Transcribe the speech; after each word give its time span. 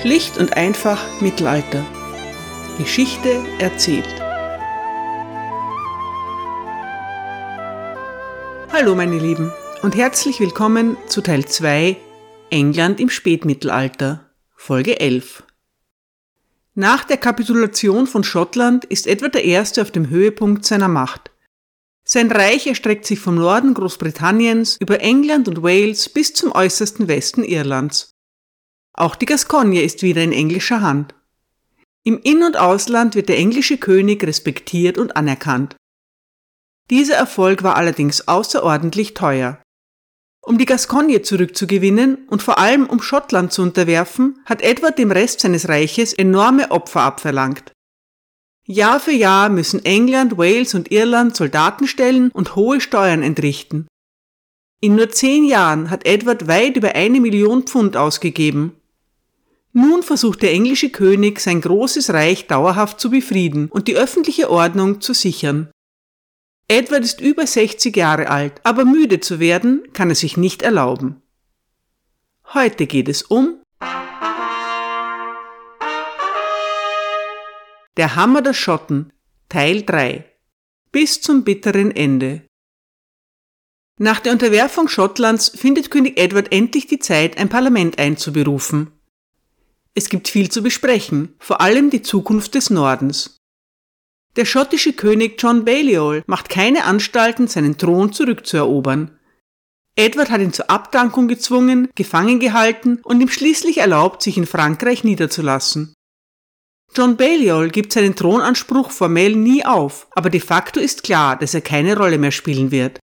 Schlicht 0.00 0.38
und 0.38 0.56
einfach 0.56 1.20
Mittelalter. 1.20 1.84
Geschichte 2.78 3.44
erzählt. 3.58 4.06
Hallo 8.72 8.94
meine 8.94 9.18
Lieben 9.18 9.52
und 9.82 9.96
herzlich 9.96 10.38
willkommen 10.38 10.96
zu 11.08 11.20
Teil 11.20 11.46
2 11.46 11.96
England 12.50 13.00
im 13.00 13.10
Spätmittelalter, 13.10 14.30
Folge 14.54 15.00
11. 15.00 15.42
Nach 16.74 17.02
der 17.02 17.16
Kapitulation 17.16 18.06
von 18.06 18.22
Schottland 18.22 18.84
ist 18.84 19.08
Edward 19.08 19.34
I. 19.34 19.58
auf 19.58 19.90
dem 19.90 20.10
Höhepunkt 20.10 20.64
seiner 20.64 20.86
Macht. 20.86 21.32
Sein 22.04 22.30
Reich 22.30 22.68
erstreckt 22.68 23.04
sich 23.04 23.18
vom 23.18 23.34
Norden 23.34 23.74
Großbritanniens 23.74 24.76
über 24.78 25.00
England 25.00 25.48
und 25.48 25.64
Wales 25.64 26.08
bis 26.08 26.34
zum 26.34 26.52
äußersten 26.52 27.08
Westen 27.08 27.42
Irlands. 27.42 28.14
Auch 28.92 29.14
die 29.14 29.26
Gascogne 29.26 29.82
ist 29.82 30.02
wieder 30.02 30.22
in 30.22 30.32
englischer 30.32 30.80
Hand. 30.80 31.14
Im 32.04 32.18
In- 32.22 32.42
und 32.42 32.56
Ausland 32.56 33.14
wird 33.14 33.28
der 33.28 33.36
englische 33.36 33.76
König 33.76 34.24
respektiert 34.24 34.96
und 34.96 35.16
anerkannt. 35.16 35.76
Dieser 36.90 37.16
Erfolg 37.16 37.62
war 37.62 37.76
allerdings 37.76 38.26
außerordentlich 38.26 39.12
teuer. 39.12 39.60
Um 40.40 40.56
die 40.56 40.64
Gascogne 40.64 41.20
zurückzugewinnen 41.20 42.26
und 42.28 42.42
vor 42.42 42.56
allem 42.56 42.86
um 42.86 43.02
Schottland 43.02 43.52
zu 43.52 43.60
unterwerfen, 43.60 44.40
hat 44.46 44.62
Edward 44.62 44.98
dem 44.98 45.10
Rest 45.10 45.40
seines 45.40 45.68
Reiches 45.68 46.14
enorme 46.14 46.70
Opfer 46.70 47.02
abverlangt. 47.02 47.72
Jahr 48.64 49.00
für 49.00 49.12
Jahr 49.12 49.50
müssen 49.50 49.84
England, 49.84 50.38
Wales 50.38 50.74
und 50.74 50.90
Irland 50.90 51.36
Soldaten 51.36 51.86
stellen 51.86 52.30
und 52.30 52.56
hohe 52.56 52.80
Steuern 52.80 53.22
entrichten. 53.22 53.86
In 54.80 54.94
nur 54.94 55.10
zehn 55.10 55.44
Jahren 55.44 55.90
hat 55.90 56.06
Edward 56.06 56.46
weit 56.46 56.76
über 56.76 56.94
eine 56.94 57.20
Million 57.20 57.64
Pfund 57.64 57.98
ausgegeben 57.98 58.77
nun 59.78 60.02
versucht 60.02 60.42
der 60.42 60.52
englische 60.52 60.90
König 60.90 61.40
sein 61.40 61.60
großes 61.60 62.10
Reich 62.12 62.46
dauerhaft 62.46 63.00
zu 63.00 63.10
befrieden 63.10 63.68
und 63.68 63.88
die 63.88 63.96
öffentliche 63.96 64.50
Ordnung 64.50 65.00
zu 65.00 65.14
sichern. 65.14 65.70
Edward 66.68 67.02
ist 67.02 67.20
über 67.20 67.46
60 67.46 67.96
Jahre 67.96 68.28
alt, 68.28 68.60
aber 68.64 68.84
müde 68.84 69.20
zu 69.20 69.40
werden 69.40 69.84
kann 69.94 70.10
er 70.10 70.14
sich 70.14 70.36
nicht 70.36 70.62
erlauben. 70.62 71.22
Heute 72.52 72.86
geht 72.86 73.08
es 73.08 73.22
um 73.22 73.62
Der 77.96 78.16
Hammer 78.16 78.42
der 78.42 78.54
Schotten 78.54 79.12
Teil 79.48 79.82
3 79.82 80.24
Bis 80.92 81.20
zum 81.20 81.42
bitteren 81.42 81.90
Ende 81.90 82.42
Nach 83.98 84.20
der 84.20 84.32
Unterwerfung 84.32 84.88
Schottlands 84.88 85.48
findet 85.48 85.90
König 85.90 86.18
Edward 86.18 86.52
endlich 86.52 86.86
die 86.86 86.98
Zeit, 86.98 87.38
ein 87.38 87.48
Parlament 87.48 87.98
einzuberufen. 87.98 88.97
Es 89.94 90.08
gibt 90.08 90.28
viel 90.28 90.50
zu 90.50 90.62
besprechen, 90.62 91.34
vor 91.38 91.60
allem 91.60 91.90
die 91.90 92.02
Zukunft 92.02 92.54
des 92.54 92.70
Nordens. 92.70 93.38
Der 94.36 94.44
schottische 94.44 94.92
König 94.92 95.42
John 95.42 95.64
Balliol 95.64 96.22
macht 96.26 96.48
keine 96.48 96.84
Anstalten, 96.84 97.48
seinen 97.48 97.76
Thron 97.76 98.12
zurückzuerobern. 98.12 99.18
Edward 99.96 100.30
hat 100.30 100.40
ihn 100.40 100.52
zur 100.52 100.70
Abdankung 100.70 101.26
gezwungen, 101.26 101.88
gefangen 101.96 102.38
gehalten 102.38 103.00
und 103.02 103.20
ihm 103.20 103.28
schließlich 103.28 103.78
erlaubt, 103.78 104.22
sich 104.22 104.38
in 104.38 104.46
Frankreich 104.46 105.02
niederzulassen. 105.02 105.92
John 106.94 107.16
Balliol 107.16 107.70
gibt 107.70 107.92
seinen 107.92 108.14
Thronanspruch 108.14 108.92
formell 108.92 109.34
nie 109.34 109.64
auf, 109.64 110.06
aber 110.12 110.30
de 110.30 110.40
facto 110.40 110.78
ist 110.78 111.02
klar, 111.02 111.36
dass 111.36 111.54
er 111.54 111.60
keine 111.60 111.96
Rolle 111.96 112.18
mehr 112.18 112.30
spielen 112.30 112.70
wird. 112.70 113.00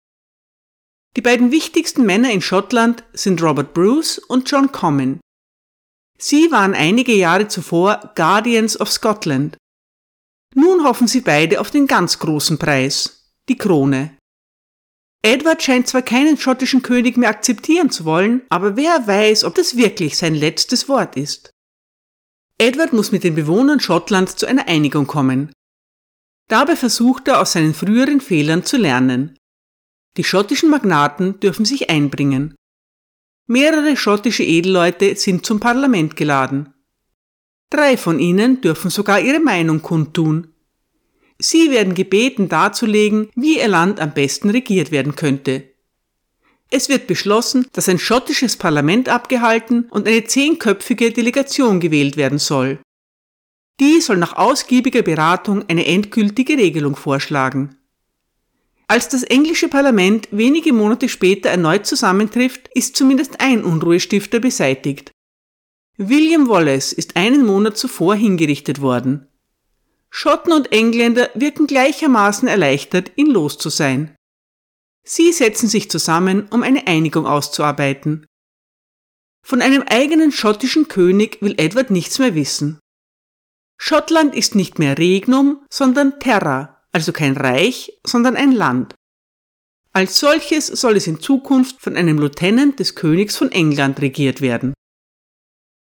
Die 1.17 1.22
beiden 1.22 1.52
wichtigsten 1.52 2.06
Männer 2.06 2.31
in 2.31 2.41
Schottland 2.41 3.03
sind 3.13 3.41
Robert 3.41 3.73
Bruce 3.73 4.17
und 4.17 4.50
John 4.50 4.72
Comyn. 4.72 5.19
Sie 6.17 6.52
waren 6.52 6.73
einige 6.73 7.13
Jahre 7.13 7.47
zuvor 7.47 8.13
Guardians 8.16 8.80
of 8.80 8.91
Scotland. 8.91 9.58
Nun 10.53 10.84
hoffen 10.85 11.07
sie 11.07 11.22
beide 11.22 11.59
auf 11.59 11.72
den 11.72 11.88
ganz 11.88 12.19
großen 12.19 12.57
Preis, 12.57 13.31
die 13.50 13.57
Krone. 13.57 14.17
Edward 15.22 15.62
scheint 15.63 15.88
zwar 15.88 16.03
keinen 16.03 16.38
schottischen 16.38 16.81
König 16.81 17.17
mehr 17.17 17.29
akzeptieren 17.29 17.90
zu 17.90 18.06
wollen, 18.06 18.44
aber 18.50 18.78
wer 18.78 19.07
weiß, 19.07 19.44
ob 19.44 19.56
das 19.56 19.75
wirklich 19.75 20.17
sein 20.17 20.35
letztes 20.35 20.88
Wort 20.88 21.17
ist. 21.17 21.51
Edward 22.57 22.94
muss 22.94 23.11
mit 23.11 23.23
den 23.23 23.35
Bewohnern 23.35 23.79
Schottlands 23.81 24.35
zu 24.38 24.45
einer 24.45 24.67
Einigung 24.67 25.07
kommen. 25.07 25.51
Dabei 26.47 26.75
versucht 26.75 27.28
er 27.28 27.41
aus 27.41 27.53
seinen 27.53 27.73
früheren 27.73 28.22
Fehlern 28.22 28.63
zu 28.63 28.78
lernen. 28.78 29.35
Die 30.16 30.23
schottischen 30.23 30.69
Magnaten 30.69 31.40
dürfen 31.40 31.66
sich 31.66 31.90
einbringen. 31.90 32.56
Mehrere 33.47 33.95
schottische 33.95 34.44
Edelleute 34.44 35.16
sind 35.16 35.45
zum 35.45 35.59
Parlament 35.59 36.16
geladen. 36.16 36.73
Drei 37.69 37.95
von 37.95 38.19
ihnen 38.19 38.61
dürfen 38.61 38.89
sogar 38.89 39.19
ihre 39.19 39.39
Meinung 39.39 39.83
kundtun. 39.83 40.47
Sie 41.38 41.69
werden 41.69 41.94
gebeten 41.94 42.50
darzulegen, 42.50 43.29
wie 43.35 43.59
ihr 43.59 43.67
Land 43.67 44.00
am 44.00 44.13
besten 44.13 44.50
regiert 44.50 44.89
werden 44.91 45.16
könnte. 45.16 45.63
Es 46.72 46.89
wird 46.89 47.05
beschlossen, 47.05 47.67
dass 47.73 47.88
ein 47.88 48.00
schottisches 48.00 48.57
Parlament 48.57 49.09
abgehalten 49.09 49.85
und 49.91 50.07
eine 50.07 50.23
zehnköpfige 50.23 51.11
Delegation 51.11 51.79
gewählt 51.79 52.17
werden 52.17 52.39
soll. 52.39 52.79
Die 53.79 54.01
soll 54.01 54.17
nach 54.17 54.38
ausgiebiger 54.38 55.03
Beratung 55.03 55.66
eine 55.67 55.85
endgültige 55.85 56.57
Regelung 56.57 56.95
vorschlagen. 56.95 57.75
Als 58.88 59.09
das 59.09 59.23
englische 59.23 59.68
Parlament 59.68 60.28
wenige 60.31 60.72
Monate 60.72 61.09
später 61.09 61.50
erneut 61.50 61.85
zusammentrifft, 61.85 62.69
ist 62.73 62.96
zumindest 62.96 63.40
ein 63.40 63.63
Unruhestifter 63.63 64.40
beseitigt. 64.40 65.12
William 65.97 66.47
Wallace 66.47 66.94
ist 66.94 67.16
einen 67.16 67.46
Monat 67.46 67.78
zuvor 67.78 68.16
hingerichtet 68.16 68.81
worden. 68.81 69.28
Schotten 70.09 70.53
und 70.53 70.72
Engländer 70.72 71.29
wirken 71.34 71.68
gleichermaßen 71.68 72.47
erleichtert, 72.47 73.12
ihn 73.16 73.28
los 73.28 73.57
zu 73.57 73.69
sein. 73.69 74.16
Sie 75.03 75.31
setzen 75.31 75.67
sich 75.67 75.90
zusammen, 75.90 76.47
um 76.52 76.63
eine 76.63 76.88
Einigung 76.88 77.25
auszuarbeiten. 77.25 78.25
Von 79.44 79.62
einem 79.62 79.84
eigenen 79.84 80.31
schottischen 80.31 80.88
König 80.88 81.41
will 81.41 81.56
Edward 81.57 81.91
nichts 81.91 82.17
mehr 82.17 82.34
wissen. 82.34 82.79
Schottland 83.78 84.35
ist 84.35 84.56
nicht 84.56 84.79
mehr 84.79 84.97
Regnum, 84.97 85.63
sondern 85.69 86.19
Terra, 86.19 86.75
also 86.95 87.11
kein 87.11 87.35
Reich, 87.35 87.91
sondern 88.07 88.38
ein 88.38 88.53
Land. 88.53 88.95
Als 89.91 90.17
solches 90.17 90.67
soll 90.67 90.95
es 90.95 91.07
in 91.07 91.19
Zukunft 91.19 91.81
von 91.81 91.97
einem 91.97 92.17
Lieutenant 92.17 92.79
des 92.79 92.95
Königs 92.95 93.35
von 93.35 93.51
England 93.51 94.00
regiert 94.00 94.39
werden. 94.39 94.73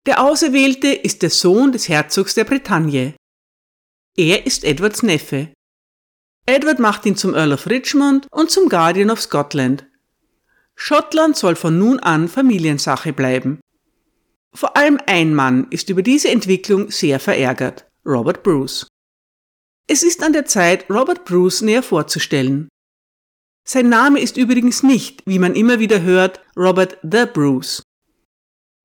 Der 0.07 0.21
Auserwählte 0.21 0.89
ist 0.89 1.23
der 1.23 1.31
Sohn 1.31 1.71
des 1.71 1.89
Herzogs 1.89 2.35
der 2.35 2.43
Bretagne. 2.43 3.15
Er 4.17 4.45
ist 4.45 4.65
Edwards 4.65 5.05
Neffe. 5.05 5.53
Edward 6.47 6.81
macht 6.81 7.07
ihn 7.07 7.15
zum 7.15 7.33
Earl 7.33 7.53
of 7.53 7.69
Richmond 7.69 8.27
und 8.33 8.51
zum 8.51 8.69
Guardian 8.69 9.11
of 9.11 9.21
Scotland. 9.21 9.87
Schottland 10.75 11.37
soll 11.37 11.55
von 11.55 11.79
nun 11.79 12.01
an 12.01 12.27
Familiensache 12.27 13.13
bleiben. 13.13 13.61
Vor 14.53 14.77
allem 14.77 14.99
ein 15.07 15.33
Mann 15.33 15.69
ist 15.71 15.91
über 15.91 16.03
diese 16.03 16.29
Entwicklung 16.31 16.91
sehr 16.91 17.21
verärgert, 17.21 17.87
Robert 18.05 18.43
Bruce. 18.43 18.89
Es 19.87 20.03
ist 20.03 20.23
an 20.23 20.33
der 20.33 20.47
Zeit, 20.47 20.89
Robert 20.91 21.25
Bruce 21.25 21.61
näher 21.61 21.83
vorzustellen. 21.83 22.69
Sein 23.67 23.89
Name 23.89 24.21
ist 24.21 24.37
übrigens 24.37 24.83
nicht, 24.83 25.23
wie 25.27 25.39
man 25.39 25.55
immer 25.55 25.79
wieder 25.79 26.03
hört, 26.03 26.41
Robert 26.57 26.99
the 27.03 27.27
Bruce. 27.27 27.83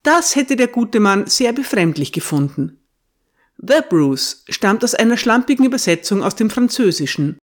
Das 0.04 0.36
hätte 0.36 0.56
der 0.56 0.68
gute 0.68 1.00
Mann 1.00 1.28
sehr 1.28 1.54
befremdlich 1.54 2.12
gefunden. 2.12 2.86
The 3.58 3.82
Bruce 3.90 4.44
stammt 4.50 4.84
aus 4.84 4.96
einer 4.96 5.18
schlampigen 5.18 5.66
Übersetzung 5.66 6.24
aus 6.24 6.36
dem 6.36 6.50
Französischen. 6.50 7.38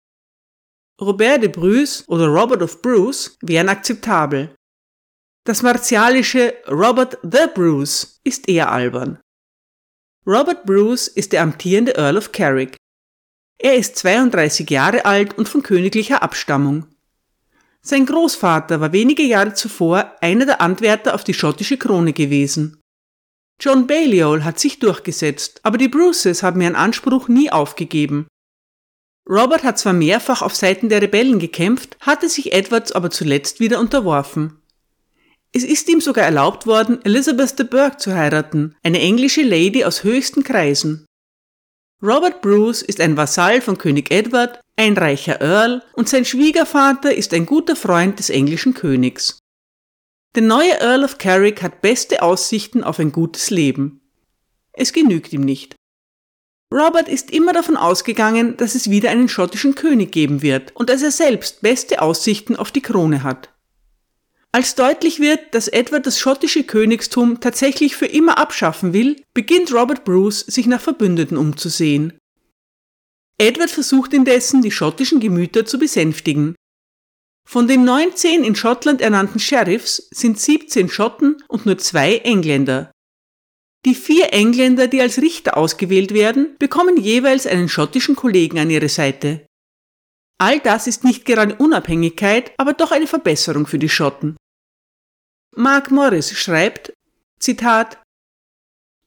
Robert 1.01 1.43
de 1.43 1.49
Bruce 1.49 2.05
oder 2.09 2.29
Robert 2.29 2.63
of 2.63 2.83
Bruce 2.83 3.37
wären 3.41 3.69
akzeptabel. 3.69 4.55
Das 5.45 5.63
martialische 5.63 6.55
Robert 6.69 7.19
the 7.23 7.47
Bruce 7.53 8.21
ist 8.23 8.49
eher 8.49 8.71
albern. 8.71 9.19
Robert 10.25 10.65
Bruce 10.65 11.09
ist 11.09 11.33
der 11.33 11.43
amtierende 11.43 11.97
Earl 11.97 12.17
of 12.17 12.31
Carrick. 12.31 12.77
Er 13.59 13.77
ist 13.77 13.97
32 13.97 14.69
Jahre 14.69 15.05
alt 15.05 15.39
und 15.39 15.49
von 15.49 15.63
königlicher 15.63 16.23
Abstammung. 16.23 16.87
Sein 17.83 18.07
Großvater 18.07 18.81
war 18.81 18.93
wenige 18.93 19.23
Jahre 19.23 19.55
zuvor 19.55 20.13
einer 20.21 20.47
der 20.47 20.61
Antwärter 20.61 21.15
auf 21.15 21.23
die 21.23 21.35
schottische 21.35 21.77
Krone 21.77 22.13
gewesen. 22.13 22.81
John 23.61 23.87
Balliol 23.87 24.43
hat 24.45 24.59
sich 24.59 24.79
durchgesetzt, 24.79 25.61
aber 25.63 25.79
die 25.79 25.89
Bruces 25.89 26.43
haben 26.43 26.61
ihren 26.61 26.77
Anspruch 26.77 27.29
nie 27.29 27.51
aufgegeben. 27.51 28.27
Robert 29.29 29.63
hat 29.63 29.79
zwar 29.79 29.93
mehrfach 29.93 30.43
auf 30.43 30.55
Seiten 30.55 30.89
der 30.89 31.01
Rebellen 31.01 31.39
gekämpft, 31.39 31.97
hatte 32.01 32.29
sich 32.29 32.53
Edwards 32.53 32.93
aber 32.93 33.11
zuletzt 33.11 33.61
wieder 33.61 33.81
unterworfen. 33.81 34.61
Es 35.53 35.63
ist 35.63 35.89
ihm 35.89 36.01
sogar 36.01 36.25
erlaubt 36.25 36.67
worden, 36.67 37.03
Elizabeth 37.05 37.59
de 37.59 37.67
Burgh 37.67 37.97
zu 37.99 38.15
heiraten, 38.15 38.75
eine 38.83 39.01
englische 39.01 39.43
Lady 39.43 39.85
aus 39.85 40.03
höchsten 40.03 40.43
Kreisen. 40.43 41.07
Robert 42.05 42.43
Bruce 42.43 42.83
ist 42.83 43.01
ein 43.01 43.17
Vasall 43.17 43.63
von 43.63 43.79
König 43.79 44.11
Edward, 44.11 44.61
ein 44.77 44.95
reicher 44.95 45.41
Earl 45.41 45.83
und 45.95 46.07
sein 46.07 46.27
Schwiegervater 46.27 47.15
ist 47.15 47.33
ein 47.33 47.47
guter 47.47 47.77
Freund 47.77 48.19
des 48.19 48.29
englischen 48.29 48.75
Königs. 48.75 49.39
Der 50.35 50.43
neue 50.43 50.79
Earl 50.81 51.05
of 51.05 51.17
Carrick 51.17 51.63
hat 51.63 51.81
beste 51.81 52.21
Aussichten 52.21 52.85
auf 52.85 52.99
ein 52.99 53.11
gutes 53.11 53.49
Leben. 53.49 54.03
es 54.75 54.93
genügt 54.93 55.33
ihm 55.33 55.41
nicht. 55.41 55.77
Robert 56.71 57.09
ist 57.09 57.31
immer 57.31 57.55
davon 57.55 57.79
ausgegangen, 57.79 58.59
dass 58.59 58.75
es 58.75 58.91
wieder 58.91 59.09
einen 59.09 59.31
schottischen 59.31 59.75
König 59.75 60.13
geben 60.13 60.43
wird 60.43 60.77
und 60.77 60.91
dass 60.91 61.03
er 61.03 61.11
selbst 61.11 61.63
beste 61.63 62.03
Aussichten 62.03 62.57
auf 62.57 62.71
die 62.71 62.83
Krone 62.83 63.23
hat. 63.23 63.54
Als 64.55 64.77
deutlich 64.77 65.19
wird, 65.19 65.53
dass 65.53 65.67
Edward 65.67 66.07
das 66.07 66.21
schottische 66.21 66.63
Königstum 66.63 67.41
tatsächlich 67.41 67.97
für 67.97 68.07
immer 68.07 68.39
abschaffen 68.39 68.93
will, 68.93 69.21
beginnt 69.35 69.73
Robert 69.73 70.05
Bruce 70.05 70.47
sich 70.47 70.69
nach 70.69 70.81
Verbündeten 70.81 71.37
umzusehen. 71.37 72.17
Edward 73.37 73.73
versucht 73.73 74.13
indessen, 74.15 74.63
die 74.63 74.71
schottischen 74.71 75.19
Gemüter 75.19 75.67
zu 75.67 75.77
besänftigen. 75.77 76.55
Von 77.45 77.67
den 77.67 77.83
19 77.83 78.45
in 78.45 78.55
Schottland 78.55 79.01
ernannten 79.01 79.41
Sheriffs 79.41 80.09
sind 80.13 80.39
17 80.39 80.89
Schotten 80.89 81.43
und 81.49 81.67
nur 81.67 81.79
zwei 81.79 82.19
Engländer. 82.19 82.93
Die 83.85 83.97
vier 83.97 84.33
Engländer, 84.33 84.87
die 84.87 85.01
als 85.01 85.21
Richter 85.21 85.57
ausgewählt 85.57 86.15
werden, 86.15 86.55
bekommen 86.61 86.97
jeweils 86.97 87.49
einen 87.49 87.69
schottischen 87.69 88.15
Kollegen 88.15 88.61
an 88.61 88.71
ihre 88.71 88.89
Seite. 88.89 89.45
All 90.39 90.61
das 90.61 90.87
ist 90.87 91.03
nicht 91.03 91.25
gerade 91.25 91.57
Unabhängigkeit, 91.57 92.53
aber 92.57 92.73
doch 92.73 92.93
eine 92.93 93.09
Verbesserung 93.09 93.67
für 93.67 93.81
die 93.81 93.89
Schotten. 93.89 94.37
Mark 95.57 95.91
Morris 95.91 96.37
schreibt, 96.37 96.93
Zitat, 97.39 97.99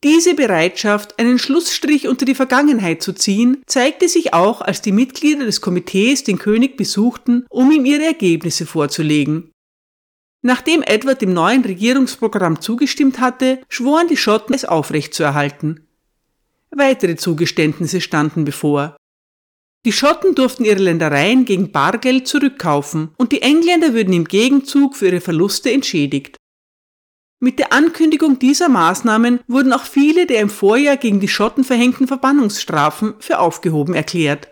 diese 0.04 0.36
Bereitschaft, 0.36 1.20
einen 1.20 1.40
Schlussstrich 1.40 2.08
unter 2.08 2.26
die 2.26 2.36
Vergangenheit 2.36 3.02
zu 3.02 3.14
ziehen, 3.14 3.64
zeigte 3.66 4.08
sich 4.08 4.34
auch, 4.34 4.62
als 4.62 4.82
die 4.82 4.92
Mitglieder 4.92 5.44
des 5.44 5.60
Komitees 5.60 6.24
den 6.24 6.38
König 6.38 6.78
besuchten, 6.78 7.46
um 7.50 7.72
ihm 7.72 7.84
ihre 7.84 8.06
Ergebnisse 8.06 8.66
vorzulegen. 8.66 9.52
Nachdem 10.44 10.84
Edward 10.84 11.22
dem 11.22 11.34
neuen 11.34 11.66
Regierungsprogramm 11.66 12.62
zugestimmt 12.62 13.20
hatte, 13.20 13.60
schworen 13.70 14.08
die 14.08 14.18
Schotten 14.18 14.54
es 14.54 14.66
aufrechtzuerhalten. 14.66 15.88
Weitere 16.70 17.16
Zugeständnisse 17.16 18.00
standen 18.02 18.46
bevor. 18.46 18.96
Die 19.86 19.92
Schotten 19.92 20.36
durften 20.36 20.64
ihre 20.64 20.82
Ländereien 20.82 21.44
gegen 21.46 21.72
Bargeld 21.72 22.28
zurückkaufen 22.28 23.10
und 23.18 23.32
die 23.32 23.42
Engländer 23.42 23.94
würden 23.94 24.14
im 24.14 24.26
Gegenzug 24.26 24.96
für 24.96 25.08
ihre 25.08 25.22
Verluste 25.22 25.72
entschädigt. 25.72 26.37
Mit 27.40 27.60
der 27.60 27.72
Ankündigung 27.72 28.40
dieser 28.40 28.68
Maßnahmen 28.68 29.42
wurden 29.48 29.72
auch 29.72 29.84
viele 29.84 30.26
der 30.26 30.42
im 30.42 30.50
Vorjahr 30.50 30.98
gegen 30.98 31.20
die 31.20 31.28
Schotten 31.28 31.64
verhängten 31.64 32.08
Verbannungsstrafen 32.08 33.14
für 33.20 33.40
aufgehoben 33.40 33.94
erklärt. 33.94 34.48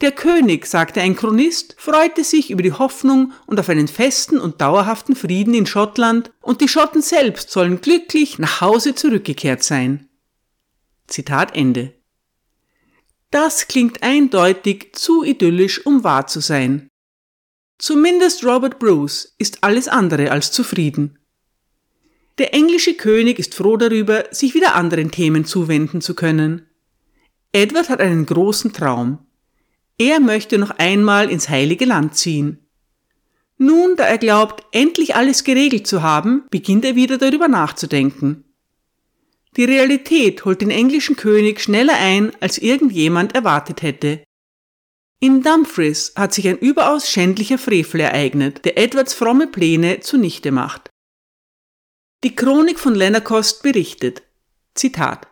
Der 0.00 0.12
König, 0.12 0.66
sagte 0.66 1.00
ein 1.00 1.16
Chronist, 1.16 1.76
freute 1.78 2.24
sich 2.24 2.50
über 2.50 2.62
die 2.62 2.72
Hoffnung 2.72 3.32
und 3.46 3.58
auf 3.58 3.68
einen 3.68 3.88
festen 3.88 4.38
und 4.38 4.60
dauerhaften 4.60 5.14
Frieden 5.14 5.54
in 5.54 5.66
Schottland, 5.66 6.32
und 6.40 6.60
die 6.60 6.68
Schotten 6.68 7.02
selbst 7.02 7.50
sollen 7.50 7.80
glücklich 7.80 8.38
nach 8.38 8.60
Hause 8.60 8.96
zurückgekehrt 8.96 9.62
sein. 9.62 10.08
Zitat 11.06 11.54
Ende. 11.54 11.94
Das 13.30 13.68
klingt 13.68 14.02
eindeutig 14.02 14.92
zu 14.94 15.22
idyllisch, 15.22 15.86
um 15.86 16.02
wahr 16.04 16.26
zu 16.26 16.40
sein. 16.40 16.88
Zumindest 17.78 18.44
Robert 18.44 18.78
Bruce 18.78 19.34
ist 19.38 19.62
alles 19.62 19.88
andere 19.88 20.30
als 20.32 20.50
zufrieden. 20.52 21.21
Der 22.38 22.54
englische 22.54 22.94
König 22.94 23.38
ist 23.38 23.54
froh 23.54 23.76
darüber, 23.76 24.24
sich 24.30 24.54
wieder 24.54 24.74
anderen 24.74 25.10
Themen 25.10 25.44
zuwenden 25.44 26.00
zu 26.00 26.14
können. 26.14 26.66
Edward 27.52 27.90
hat 27.90 28.00
einen 28.00 28.24
großen 28.24 28.72
Traum. 28.72 29.18
Er 29.98 30.20
möchte 30.20 30.58
noch 30.58 30.70
einmal 30.70 31.30
ins 31.30 31.48
heilige 31.48 31.84
Land 31.84 32.16
ziehen. 32.16 32.58
Nun, 33.58 33.94
da 33.96 34.04
er 34.04 34.18
glaubt, 34.18 34.64
endlich 34.72 35.14
alles 35.14 35.44
geregelt 35.44 35.86
zu 35.86 36.02
haben, 36.02 36.44
beginnt 36.50 36.84
er 36.84 36.96
wieder 36.96 37.18
darüber 37.18 37.46
nachzudenken. 37.48 38.44
Die 39.56 39.64
Realität 39.64 40.44
holt 40.46 40.62
den 40.62 40.70
englischen 40.70 41.16
König 41.16 41.60
schneller 41.60 41.94
ein, 41.98 42.32
als 42.40 42.56
irgendjemand 42.56 43.34
erwartet 43.34 43.82
hätte. 43.82 44.24
In 45.20 45.42
Dumfries 45.42 46.14
hat 46.16 46.32
sich 46.34 46.48
ein 46.48 46.58
überaus 46.58 47.08
schändlicher 47.08 47.58
Frevel 47.58 48.00
ereignet, 48.00 48.64
der 48.64 48.78
Edwards 48.78 49.14
fromme 49.14 49.46
Pläne 49.46 50.00
zunichte 50.00 50.50
macht. 50.50 50.91
Die 52.24 52.36
Chronik 52.36 52.78
von 52.78 52.94
Lennerkost 52.94 53.64
berichtet, 53.64 54.22
Zitat, 54.76 55.26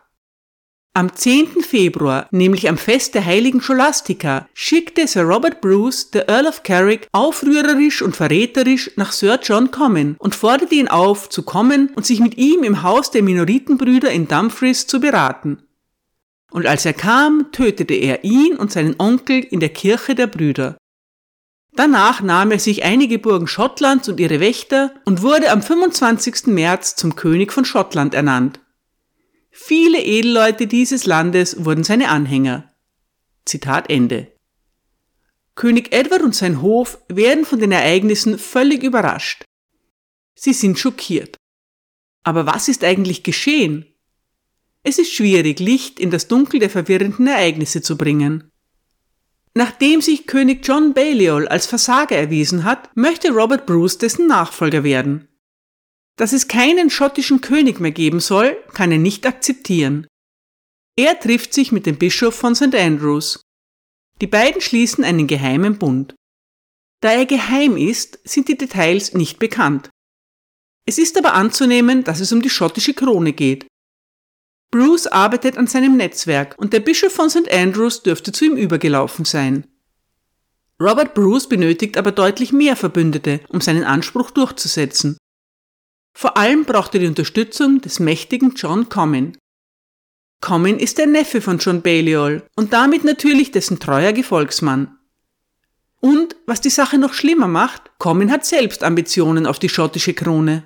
am 0.93 1.15
10. 1.15 1.61
Februar, 1.61 2.27
nämlich 2.31 2.67
am 2.67 2.77
Fest 2.77 3.15
der 3.15 3.23
heiligen 3.23 3.61
Scholastika, 3.61 4.49
schickte 4.53 5.07
Sir 5.07 5.21
Robert 5.21 5.61
Bruce, 5.61 6.11
der 6.11 6.27
Earl 6.27 6.47
of 6.47 6.63
Carrick, 6.63 7.07
aufrührerisch 7.13 8.01
und 8.01 8.13
verräterisch 8.13 8.91
nach 8.97 9.13
Sir 9.13 9.39
John 9.41 9.71
Comyn 9.71 10.17
und 10.19 10.35
forderte 10.35 10.75
ihn 10.75 10.89
auf, 10.89 11.29
zu 11.29 11.43
kommen 11.43 11.93
und 11.95 12.05
sich 12.05 12.19
mit 12.19 12.37
ihm 12.37 12.61
im 12.63 12.83
Haus 12.83 13.09
der 13.09 13.23
Minoritenbrüder 13.23 14.11
in 14.11 14.27
Dumfries 14.27 14.85
zu 14.85 14.99
beraten. 14.99 15.63
Und 16.51 16.67
als 16.67 16.85
er 16.85 16.91
kam, 16.91 17.53
tötete 17.53 17.93
er 17.93 18.25
ihn 18.25 18.57
und 18.57 18.73
seinen 18.73 18.95
Onkel 18.99 19.39
in 19.39 19.61
der 19.61 19.69
Kirche 19.69 20.13
der 20.13 20.27
Brüder. 20.27 20.75
Danach 21.73 22.21
nahm 22.21 22.51
er 22.51 22.59
sich 22.59 22.83
einige 22.83 23.17
Burgen 23.17 23.47
Schottlands 23.47 24.09
und 24.09 24.19
ihre 24.19 24.39
Wächter 24.39 24.93
und 25.05 25.21
wurde 25.21 25.51
am 25.51 25.61
25. 25.61 26.47
März 26.47 26.95
zum 26.95 27.15
König 27.15 27.53
von 27.53 27.63
Schottland 27.63 28.13
ernannt. 28.13 28.59
Viele 29.51 30.01
Edelleute 30.01 30.67
dieses 30.67 31.05
Landes 31.05 31.63
wurden 31.63 31.83
seine 31.83 32.09
Anhänger. 32.09 32.73
Zitat 33.45 33.89
Ende. 33.89 34.31
König 35.55 35.93
Edward 35.93 36.21
und 36.21 36.35
sein 36.35 36.61
Hof 36.61 36.99
werden 37.07 37.45
von 37.45 37.59
den 37.59 37.71
Ereignissen 37.71 38.37
völlig 38.37 38.83
überrascht. 38.83 39.43
Sie 40.35 40.53
sind 40.53 40.77
schockiert. 40.79 41.37
Aber 42.23 42.45
was 42.45 42.67
ist 42.67 42.83
eigentlich 42.83 43.23
geschehen? 43.23 43.85
Es 44.83 44.97
ist 44.97 45.13
schwierig, 45.13 45.59
Licht 45.59 45.99
in 45.99 46.11
das 46.11 46.27
Dunkel 46.27 46.59
der 46.59 46.69
verwirrenden 46.69 47.27
Ereignisse 47.27 47.81
zu 47.81 47.97
bringen. 47.97 48.50
Nachdem 49.53 50.01
sich 50.01 50.27
König 50.27 50.65
John 50.65 50.93
Balliol 50.93 51.47
als 51.47 51.65
Versager 51.65 52.15
erwiesen 52.15 52.63
hat, 52.63 52.89
möchte 52.95 53.31
Robert 53.31 53.65
Bruce 53.65 53.97
dessen 53.97 54.27
Nachfolger 54.27 54.83
werden. 54.83 55.27
Dass 56.17 56.33
es 56.33 56.47
keinen 56.47 56.89
schottischen 56.89 57.41
König 57.41 57.79
mehr 57.79 57.91
geben 57.91 58.19
soll, 58.19 58.55
kann 58.73 58.91
er 58.91 58.97
nicht 58.97 59.25
akzeptieren. 59.25 60.07
Er 60.97 61.19
trifft 61.19 61.53
sich 61.53 61.71
mit 61.71 61.85
dem 61.85 61.97
Bischof 61.97 62.35
von 62.35 62.55
St. 62.55 62.75
Andrews. 62.75 63.41
Die 64.21 64.27
beiden 64.27 64.61
schließen 64.61 65.03
einen 65.03 65.27
geheimen 65.27 65.79
Bund. 65.79 66.15
Da 67.01 67.11
er 67.11 67.25
geheim 67.25 67.75
ist, 67.75 68.19
sind 68.23 68.47
die 68.47 68.57
Details 68.57 69.13
nicht 69.13 69.39
bekannt. 69.39 69.89
Es 70.87 70.97
ist 70.97 71.17
aber 71.17 71.33
anzunehmen, 71.33 72.03
dass 72.03 72.19
es 72.19 72.31
um 72.31 72.41
die 72.41 72.49
schottische 72.49 72.93
Krone 72.93 73.33
geht. 73.33 73.65
Bruce 74.71 75.07
arbeitet 75.07 75.57
an 75.57 75.67
seinem 75.67 75.97
Netzwerk 75.97 76.55
und 76.57 76.71
der 76.71 76.79
Bischof 76.79 77.11
von 77.11 77.29
St. 77.29 77.51
Andrews 77.51 78.03
dürfte 78.03 78.31
zu 78.31 78.45
ihm 78.45 78.55
übergelaufen 78.55 79.25
sein. 79.25 79.67
Robert 80.79 81.13
Bruce 81.13 81.47
benötigt 81.47 81.97
aber 81.97 82.13
deutlich 82.13 82.53
mehr 82.53 82.77
Verbündete, 82.77 83.41
um 83.49 83.59
seinen 83.59 83.83
Anspruch 83.83 84.31
durchzusetzen. 84.31 85.17
Vor 86.13 86.37
allem 86.37 86.65
braucht 86.65 86.93
er 86.95 87.01
die 87.01 87.07
Unterstützung 87.07 87.81
des 87.81 87.99
mächtigen 87.99 88.53
John 88.55 88.89
Comyn. 88.89 89.37
Comyn 90.39 90.79
ist 90.79 90.97
der 90.97 91.05
Neffe 91.05 91.41
von 91.41 91.59
John 91.59 91.81
Balliol 91.81 92.43
und 92.55 92.73
damit 92.73 93.03
natürlich 93.03 93.51
dessen 93.51 93.79
treuer 93.79 94.13
Gefolgsmann. 94.13 94.97
Und, 95.99 96.35
was 96.47 96.61
die 96.61 96.71
Sache 96.71 96.97
noch 96.97 97.13
schlimmer 97.13 97.47
macht, 97.47 97.91
Comyn 97.99 98.31
hat 98.31 98.45
selbst 98.45 98.83
Ambitionen 98.83 99.45
auf 99.45 99.59
die 99.59 99.69
schottische 99.69 100.15
Krone. 100.15 100.65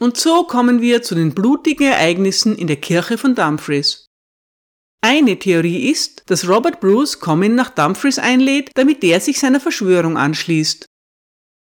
Und 0.00 0.16
so 0.16 0.44
kommen 0.44 0.80
wir 0.80 1.02
zu 1.02 1.14
den 1.14 1.34
blutigen 1.34 1.86
Ereignissen 1.86 2.56
in 2.56 2.68
der 2.68 2.76
Kirche 2.76 3.18
von 3.18 3.34
Dumfries. 3.34 4.06
Eine 5.00 5.38
Theorie 5.38 5.90
ist, 5.90 6.24
dass 6.26 6.48
Robert 6.48 6.80
Bruce 6.80 7.18
Comyn 7.20 7.54
nach 7.54 7.70
Dumfries 7.70 8.18
einlädt, 8.18 8.70
damit 8.74 9.02
der 9.02 9.20
sich 9.20 9.38
seiner 9.38 9.60
Verschwörung 9.60 10.16
anschließt. 10.16 10.86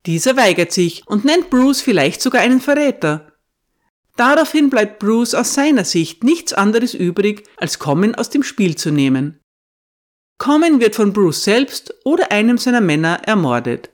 Dieser 0.06 0.38
weigert 0.38 0.72
sich 0.72 1.04
und 1.08 1.25
nennt 1.25 1.50
Bruce 1.50 1.82
vielleicht 1.82 2.22
sogar 2.22 2.42
einen 2.42 2.62
Verräter. 2.62 3.34
Daraufhin 4.15 4.70
bleibt 4.70 5.00
Bruce 5.00 5.34
aus 5.34 5.54
seiner 5.54 5.84
Sicht 5.84 6.24
nichts 6.24 6.54
anderes 6.54 6.94
übrig, 6.94 7.44
als 7.58 7.80
Comyn 7.80 8.15
aus 8.15 8.30
dem 8.30 8.44
Spiel 8.44 8.75
zu 8.75 8.92
nehmen. 8.92 9.42
Comyn 10.38 10.80
wird 10.80 10.96
von 10.96 11.12
Bruce 11.12 11.44
selbst 11.44 11.94
oder 12.06 12.32
einem 12.32 12.58
seiner 12.58 12.82
Männer 12.82 13.22
ermordet. 13.25 13.89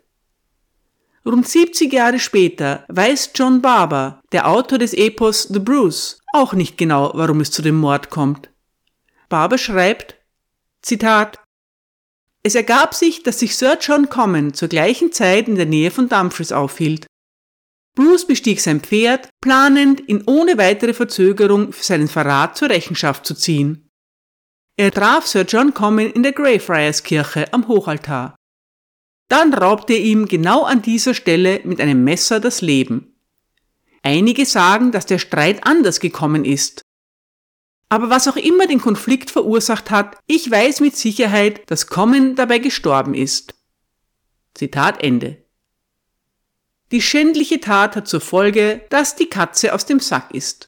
Rund 1.24 1.48
70 1.48 1.94
Jahre 1.94 2.20
später 2.20 2.84
weiß 2.88 3.32
John 3.36 3.62
Barber, 3.62 4.22
der 4.32 4.48
Autor 4.48 4.80
des 4.80 4.94
Epos 4.94 5.44
The 5.44 5.60
Bruce, 5.60 6.20
auch 6.34 6.54
nicht 6.54 6.78
genau, 6.78 7.12
warum 7.14 7.42
es 7.42 7.52
zu 7.52 7.62
dem 7.62 7.76
Mord 7.76 8.10
kommt. 8.10 8.50
Barber 9.30 9.60
schreibt, 9.60 10.16
Zitat, 10.82 11.40
es 12.44 12.56
ergab 12.56 12.96
sich, 12.96 13.22
dass 13.22 13.40
sich 13.40 13.56
Sir 13.56 13.78
John 13.80 14.10
Comyn 14.10 14.56
zur 14.56 14.68
gleichen 14.68 15.12
Zeit 15.12 15.48
in 15.48 15.56
der 15.56 15.68
Nähe 15.68 15.92
von 15.92 16.10
Dumfries 16.10 16.52
aufhielt. 16.52 17.06
Bruce 17.96 18.26
bestieg 18.26 18.60
sein 18.60 18.82
Pferd, 18.82 19.30
planend, 19.42 20.08
ihn 20.08 20.24
ohne 20.26 20.58
weitere 20.58 20.94
Verzögerung 20.94 21.72
für 21.72 21.84
seinen 21.84 22.08
Verrat 22.08 22.58
zur 22.58 22.70
Rechenschaft 22.70 23.28
zu 23.28 23.36
ziehen. 23.36 23.90
Er 24.76 24.92
traf 24.92 25.28
Sir 25.28 25.44
John 25.44 25.76
Comyn 25.76 26.10
in 26.10 26.24
der 26.24 26.32
Greyfriars 26.32 27.04
Kirche 27.04 27.54
am 27.54 27.68
Hochaltar. 27.68 28.36
Dann 29.32 29.54
raubte 29.54 29.94
er 29.94 30.00
ihm 30.02 30.26
genau 30.28 30.64
an 30.64 30.82
dieser 30.82 31.14
Stelle 31.14 31.62
mit 31.64 31.80
einem 31.80 32.04
Messer 32.04 32.42
das 32.42 32.60
Leben. 32.60 33.16
Einige 34.04 34.46
sagen, 34.46 34.92
dass 34.92 35.06
der 35.06 35.20
Streit 35.20 35.66
anders 35.66 36.02
gekommen 36.02 36.44
ist. 36.44 36.82
Aber 37.88 38.10
was 38.10 38.28
auch 38.28 38.36
immer 38.36 38.68
den 38.68 38.82
Konflikt 38.82 39.32
verursacht 39.32 39.90
hat, 39.90 40.18
ich 40.28 40.52
weiß 40.52 40.82
mit 40.82 40.98
Sicherheit, 40.98 41.72
dass 41.72 41.88
Comyn 41.88 42.36
dabei 42.36 42.58
gestorben 42.60 43.14
ist. 43.14 43.56
Zitat 44.54 45.02
Ende. 45.02 45.46
Die 46.92 47.02
schändliche 47.02 47.62
Tat 47.62 47.96
hat 47.96 48.10
zur 48.10 48.20
Folge, 48.20 48.86
dass 48.90 49.16
die 49.16 49.28
Katze 49.28 49.74
aus 49.74 49.86
dem 49.86 50.02
Sack 50.02 50.34
ist. 50.34 50.68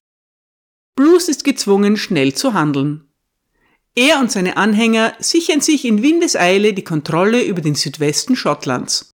Bruce 0.95 1.27
ist 1.27 1.43
gezwungen, 1.43 1.97
schnell 1.97 2.33
zu 2.33 2.53
handeln. 2.53 3.12
Er 3.95 4.19
und 4.19 4.31
seine 4.31 4.57
Anhänger 4.57 5.13
sichern 5.19 5.61
sich 5.61 5.85
in 5.85 6.01
Windeseile 6.01 6.73
die 6.73 6.83
Kontrolle 6.83 7.43
über 7.43 7.61
den 7.61 7.75
Südwesten 7.75 8.35
Schottlands. 8.35 9.11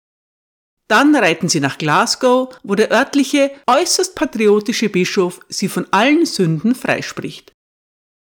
Dann 0.87 1.15
reiten 1.15 1.49
sie 1.49 1.61
nach 1.61 1.77
Glasgow, 1.77 2.49
wo 2.63 2.75
der 2.75 2.91
örtliche, 2.91 3.51
äußerst 3.67 4.15
patriotische 4.15 4.89
Bischof 4.89 5.39
sie 5.49 5.69
von 5.69 5.87
allen 5.91 6.25
Sünden 6.25 6.75
freispricht. 6.75 7.53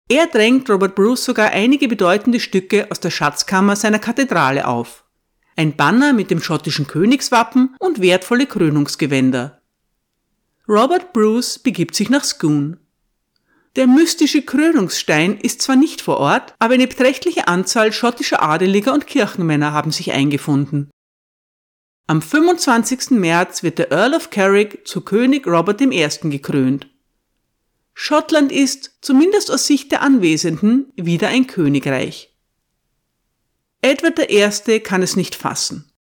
Er 0.08 0.26
drängt 0.26 0.70
Robert 0.70 0.94
Bruce 0.94 1.24
sogar 1.24 1.50
einige 1.50 1.86
bedeutende 1.86 2.40
Stücke 2.40 2.90
aus 2.90 3.00
der 3.00 3.10
Schatzkammer 3.10 3.76
seiner 3.76 3.98
Kathedrale 3.98 4.66
auf. 4.66 5.04
Ein 5.56 5.76
Banner 5.76 6.14
mit 6.14 6.30
dem 6.30 6.40
schottischen 6.40 6.86
Königswappen 6.86 7.76
und 7.78 8.00
wertvolle 8.00 8.46
Krönungsgewänder. 8.46 9.60
Robert 10.66 11.12
Bruce 11.12 11.58
begibt 11.58 11.94
sich 11.94 12.08
nach 12.08 12.24
Scone. 12.24 12.78
Der 13.76 13.86
mystische 13.86 14.42
Krönungsstein 14.42 15.38
ist 15.38 15.62
zwar 15.62 15.76
nicht 15.76 16.00
vor 16.00 16.18
Ort, 16.18 16.54
aber 16.58 16.74
eine 16.74 16.86
beträchtliche 16.86 17.48
Anzahl 17.48 17.92
schottischer 17.92 18.42
Adeliger 18.42 18.92
und 18.92 19.06
Kirchenmänner 19.06 19.72
haben 19.72 19.90
sich 19.90 20.12
eingefunden. 20.12 20.90
Am 22.06 22.22
25. 22.22 23.10
März 23.10 23.62
wird 23.62 23.78
der 23.78 23.92
Earl 23.92 24.14
of 24.14 24.30
Carrick 24.30 24.86
zu 24.86 25.02
König 25.02 25.46
Robert 25.46 25.80
I. 25.82 26.08
gekrönt. 26.22 26.88
Schottland 27.92 28.50
ist, 28.50 28.98
zumindest 29.02 29.50
aus 29.50 29.66
Sicht 29.66 29.92
der 29.92 30.02
Anwesenden, 30.02 30.92
wieder 30.96 31.28
ein 31.28 31.46
Königreich. 31.46 32.34
Edward 33.82 34.30
I. 34.30 34.80
kann 34.80 35.02
es 35.02 35.16
nicht 35.16 35.34
fassen. 35.34 35.92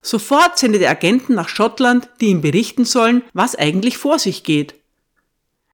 Sofort 0.00 0.58
sendet 0.58 0.82
er 0.82 0.90
Agenten 0.90 1.34
nach 1.34 1.48
Schottland, 1.48 2.08
die 2.20 2.26
ihm 2.26 2.40
berichten 2.40 2.84
sollen, 2.84 3.22
was 3.32 3.54
eigentlich 3.54 3.98
vor 3.98 4.18
sich 4.18 4.44
geht. 4.44 4.74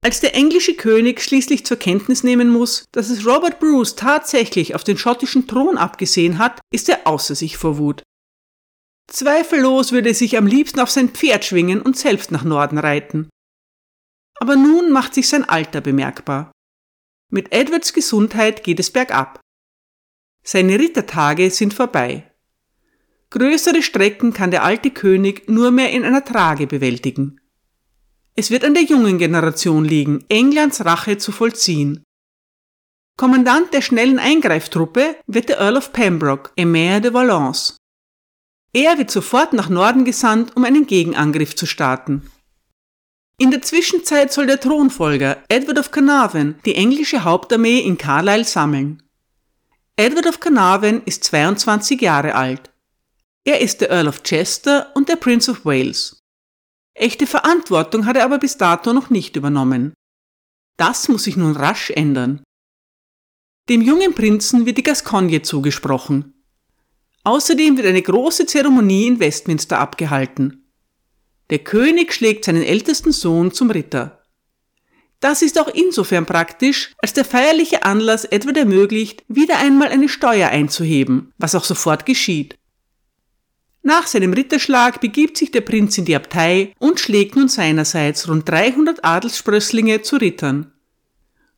Als 0.03 0.19
der 0.19 0.33
englische 0.33 0.73
König 0.73 1.21
schließlich 1.21 1.63
zur 1.63 1.77
Kenntnis 1.77 2.23
nehmen 2.23 2.49
muss, 2.49 2.85
dass 2.91 3.09
es 3.09 3.25
Robert 3.25 3.59
Bruce 3.59 3.95
tatsächlich 3.95 4.73
auf 4.73 4.83
den 4.83 4.97
schottischen 4.97 5.47
Thron 5.47 5.77
abgesehen 5.77 6.39
hat, 6.39 6.59
ist 6.73 6.89
er 6.89 7.05
außer 7.05 7.35
sich 7.35 7.57
vor 7.57 7.77
Wut. 7.77 8.01
Zweifellos 9.07 9.91
würde 9.91 10.09
er 10.09 10.15
sich 10.15 10.37
am 10.37 10.47
liebsten 10.47 10.79
auf 10.79 10.89
sein 10.89 11.09
Pferd 11.09 11.45
schwingen 11.45 11.81
und 11.81 11.97
selbst 11.97 12.31
nach 12.31 12.43
Norden 12.43 12.79
reiten. 12.79 13.29
Aber 14.39 14.55
nun 14.55 14.91
macht 14.91 15.13
sich 15.13 15.27
sein 15.27 15.47
Alter 15.47 15.81
bemerkbar. 15.81 16.51
Mit 17.29 17.51
Edwards 17.53 17.93
Gesundheit 17.93 18.63
geht 18.63 18.79
es 18.79 18.89
bergab. 18.89 19.39
Seine 20.43 20.79
Rittertage 20.79 21.51
sind 21.51 21.73
vorbei. 21.75 22.31
Größere 23.29 23.83
Strecken 23.83 24.33
kann 24.33 24.49
der 24.49 24.63
alte 24.63 24.89
König 24.89 25.47
nur 25.47 25.69
mehr 25.69 25.91
in 25.91 26.03
einer 26.03 26.25
Trage 26.25 26.65
bewältigen. 26.65 27.40
Es 28.35 28.49
wird 28.49 28.63
an 28.63 28.73
der 28.73 28.83
jungen 28.83 29.17
Generation 29.17 29.83
liegen, 29.83 30.23
Englands 30.29 30.85
Rache 30.85 31.17
zu 31.17 31.31
vollziehen. 31.31 32.03
Kommandant 33.17 33.73
der 33.73 33.81
schnellen 33.81 34.19
Eingreiftruppe 34.19 35.15
wird 35.27 35.49
der 35.49 35.59
Earl 35.59 35.77
of 35.77 35.91
Pembroke, 35.91 36.51
Emir 36.55 37.01
de 37.01 37.13
Valence. 37.13 37.75
Er 38.73 38.97
wird 38.97 39.11
sofort 39.11 39.53
nach 39.53 39.69
Norden 39.69 40.05
gesandt, 40.05 40.55
um 40.55 40.63
einen 40.63 40.87
Gegenangriff 40.87 41.55
zu 41.55 41.65
starten. 41.65 42.31
In 43.37 43.51
der 43.51 43.61
Zwischenzeit 43.61 44.31
soll 44.31 44.45
der 44.45 44.59
Thronfolger 44.59 45.43
Edward 45.49 45.79
of 45.79 45.91
Carnarvon 45.91 46.55
die 46.65 46.75
englische 46.75 47.23
Hauptarmee 47.23 47.79
in 47.79 47.97
Carlisle 47.97 48.45
sammeln. 48.45 49.03
Edward 49.97 50.27
of 50.27 50.39
Carnarvon 50.39 51.01
ist 51.05 51.23
22 51.25 51.99
Jahre 51.99 52.33
alt. 52.35 52.71
Er 53.43 53.59
ist 53.59 53.81
der 53.81 53.89
Earl 53.89 54.07
of 54.07 54.23
Chester 54.23 54.91
und 54.95 55.09
der 55.09 55.15
Prince 55.15 55.51
of 55.51 55.65
Wales. 55.65 56.20
Echte 56.93 57.25
Verantwortung 57.25 58.05
hat 58.05 58.17
er 58.17 58.25
aber 58.25 58.37
bis 58.37 58.57
dato 58.57 58.93
noch 58.93 59.09
nicht 59.09 59.35
übernommen. 59.35 59.93
Das 60.77 61.07
muss 61.07 61.23
sich 61.23 61.37
nun 61.37 61.55
rasch 61.55 61.91
ändern. 61.91 62.43
Dem 63.69 63.81
jungen 63.81 64.13
Prinzen 64.13 64.65
wird 64.65 64.77
die 64.77 64.83
Gascogne 64.83 65.41
zugesprochen. 65.41 66.33
Außerdem 67.23 67.77
wird 67.77 67.87
eine 67.87 68.01
große 68.01 68.45
Zeremonie 68.45 69.07
in 69.07 69.19
Westminster 69.19 69.79
abgehalten. 69.79 70.71
Der 71.51 71.59
König 71.59 72.13
schlägt 72.13 72.45
seinen 72.45 72.63
ältesten 72.63 73.11
Sohn 73.11 73.51
zum 73.51 73.69
Ritter. 73.69 74.23
Das 75.19 75.43
ist 75.43 75.59
auch 75.59 75.67
insofern 75.67 76.25
praktisch, 76.25 76.93
als 76.97 77.13
der 77.13 77.25
feierliche 77.25 77.83
Anlass 77.83 78.25
Edward 78.25 78.57
ermöglicht, 78.57 79.23
wieder 79.27 79.59
einmal 79.59 79.89
eine 79.89 80.09
Steuer 80.09 80.49
einzuheben, 80.49 81.31
was 81.37 81.53
auch 81.53 81.63
sofort 81.63 82.07
geschieht. 82.07 82.57
Nach 83.83 84.05
seinem 84.05 84.33
Ritterschlag 84.33 85.01
begibt 85.01 85.37
sich 85.37 85.51
der 85.51 85.61
Prinz 85.61 85.97
in 85.97 86.05
die 86.05 86.15
Abtei 86.15 86.73
und 86.77 86.99
schlägt 86.99 87.35
nun 87.35 87.47
seinerseits 87.47 88.27
rund 88.27 88.47
300 88.47 89.03
Adelssprösslinge 89.03 90.03
zu 90.03 90.17
Rittern. 90.17 90.71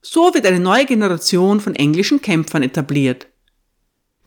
So 0.01 0.34
wird 0.34 0.46
eine 0.46 0.60
neue 0.60 0.86
Generation 0.86 1.60
von 1.60 1.75
englischen 1.75 2.22
Kämpfern 2.22 2.63
etabliert. 2.63 3.27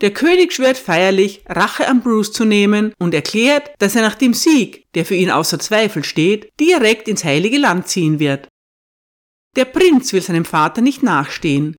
Der 0.01 0.11
König 0.11 0.53
schwört 0.53 0.77
feierlich, 0.77 1.43
Rache 1.47 1.87
an 1.87 2.01
Bruce 2.01 2.31
zu 2.31 2.45
nehmen 2.45 2.93
und 2.99 3.15
erklärt, 3.15 3.71
dass 3.79 3.95
er 3.95 4.03
nach 4.03 4.15
dem 4.15 4.35
Sieg, 4.35 4.85
der 4.93 5.05
für 5.05 5.15
ihn 5.15 5.31
außer 5.31 5.57
Zweifel 5.57 6.03
steht, 6.03 6.51
direkt 6.59 7.07
ins 7.07 7.23
heilige 7.23 7.57
Land 7.57 7.87
ziehen 7.87 8.19
wird. 8.19 8.47
Der 9.55 9.65
Prinz 9.65 10.13
will 10.13 10.21
seinem 10.21 10.45
Vater 10.45 10.81
nicht 10.81 11.01
nachstehen. 11.01 11.75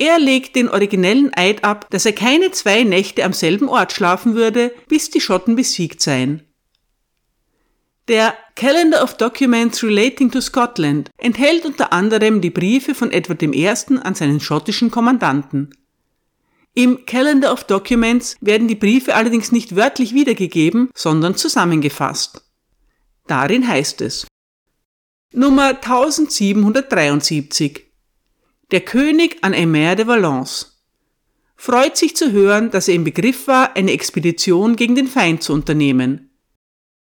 Er 0.00 0.18
legt 0.18 0.56
den 0.56 0.68
originellen 0.70 1.30
Eid 1.36 1.62
ab, 1.62 1.86
dass 1.90 2.06
er 2.06 2.14
keine 2.14 2.50
zwei 2.52 2.84
Nächte 2.84 3.22
am 3.22 3.34
selben 3.34 3.68
Ort 3.68 3.92
schlafen 3.92 4.34
würde, 4.34 4.72
bis 4.88 5.10
die 5.10 5.20
Schotten 5.20 5.56
besiegt 5.56 6.00
seien. 6.00 6.42
Der 8.08 8.32
Calendar 8.56 9.04
of 9.04 9.18
Documents 9.18 9.84
Relating 9.84 10.30
to 10.30 10.40
Scotland 10.40 11.10
enthält 11.18 11.66
unter 11.66 11.92
anderem 11.92 12.40
die 12.40 12.48
Briefe 12.48 12.94
von 12.94 13.12
Edward 13.12 13.42
I. 13.42 13.68
an 13.68 14.14
seinen 14.14 14.40
schottischen 14.40 14.90
Kommandanten. 14.90 15.76
Im 16.72 17.04
Calendar 17.04 17.52
of 17.52 17.64
Documents 17.64 18.36
werden 18.40 18.68
die 18.68 18.76
Briefe 18.76 19.14
allerdings 19.14 19.52
nicht 19.52 19.76
wörtlich 19.76 20.14
wiedergegeben, 20.14 20.88
sondern 20.94 21.36
zusammengefasst. 21.36 22.42
Darin 23.26 23.68
heißt 23.68 24.00
es 24.00 24.26
Nummer 25.34 25.68
1773 25.68 27.89
Der 28.70 28.82
König 28.82 29.38
an 29.42 29.52
Emer 29.52 29.96
de 29.96 30.06
Valence 30.06 30.80
freut 31.56 31.96
sich 31.96 32.14
zu 32.14 32.30
hören, 32.30 32.70
dass 32.70 32.86
er 32.86 32.94
im 32.94 33.02
Begriff 33.02 33.48
war, 33.48 33.76
eine 33.76 33.90
Expedition 33.90 34.76
gegen 34.76 34.94
den 34.94 35.08
Feind 35.08 35.42
zu 35.42 35.52
unternehmen. 35.52 36.30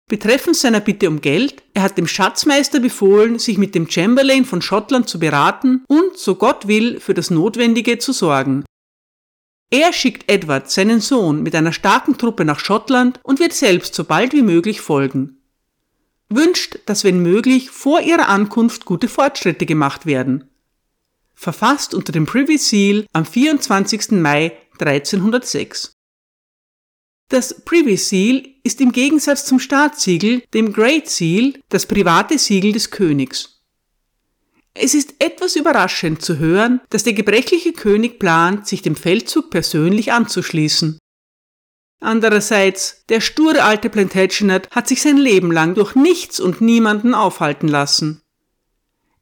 Betreffend 0.09 0.57
seiner 0.57 0.81
Bitte 0.81 1.07
um 1.07 1.21
Geld, 1.21 1.63
er 1.73 1.83
hat 1.83 1.97
dem 1.97 2.05
Schatzmeister 2.05 2.81
befohlen, 2.81 3.39
sich 3.39 3.57
mit 3.57 3.75
dem 3.75 3.89
Chamberlain 3.89 4.43
von 4.43 4.61
Schottland 4.61 5.07
zu 5.07 5.19
beraten 5.19 5.85
und, 5.87 6.17
so 6.17 6.35
Gott 6.35 6.67
will, 6.67 6.99
für 6.99 7.13
das 7.13 7.31
Notwendige 7.31 7.97
zu 7.97 8.11
sorgen. 8.11 8.65
Er 9.69 9.93
schickt 9.93 10.29
Edward, 10.29 10.69
seinen 10.69 10.99
Sohn, 10.99 11.43
mit 11.43 11.55
einer 11.55 11.71
starken 11.71 12.17
Truppe 12.17 12.43
nach 12.43 12.59
Schottland 12.59 13.21
und 13.23 13.39
wird 13.39 13.53
selbst 13.53 13.95
so 13.95 14.03
bald 14.03 14.33
wie 14.33 14.43
möglich 14.43 14.81
folgen. 14.81 15.37
Wünscht, 16.27 16.79
dass 16.85 17.05
wenn 17.05 17.21
möglich 17.21 17.69
vor 17.71 18.01
ihrer 18.01 18.27
Ankunft 18.27 18.83
gute 18.83 19.07
Fortschritte 19.07 19.65
gemacht 19.65 20.05
werden. 20.05 20.49
Verfasst 21.33 21.93
unter 21.93 22.11
dem 22.11 22.25
Privy 22.25 22.57
Seal 22.57 23.05
am 23.13 23.25
24. 23.25 24.11
Mai 24.11 24.57
1306. 24.79 25.93
Das 27.29 27.63
Privy 27.65 27.97
Seal 27.97 28.47
ist 28.63 28.79
im 28.81 28.91
Gegensatz 28.91 29.45
zum 29.45 29.59
Staatssiegel, 29.59 30.43
dem 30.53 30.73
Great 30.73 31.09
Seal, 31.09 31.53
das 31.69 31.85
private 31.85 32.37
Siegel 32.37 32.71
des 32.73 32.91
Königs. 32.91 33.61
Es 34.73 34.95
ist 34.95 35.15
etwas 35.19 35.55
überraschend 35.55 36.21
zu 36.21 36.39
hören, 36.39 36.81
dass 36.89 37.03
der 37.03 37.13
gebrechliche 37.13 37.73
König 37.73 38.19
plant, 38.19 38.67
sich 38.67 38.81
dem 38.81 38.95
Feldzug 38.95 39.51
persönlich 39.51 40.11
anzuschließen. 40.11 40.97
Andererseits, 41.99 43.05
der 43.07 43.21
sture 43.21 43.63
alte 43.63 43.89
Plantagenet 43.89 44.69
hat 44.71 44.87
sich 44.87 45.01
sein 45.01 45.17
Leben 45.17 45.51
lang 45.51 45.75
durch 45.75 45.95
nichts 45.95 46.39
und 46.39 46.59
niemanden 46.59 47.13
aufhalten 47.13 47.67
lassen. 47.67 48.22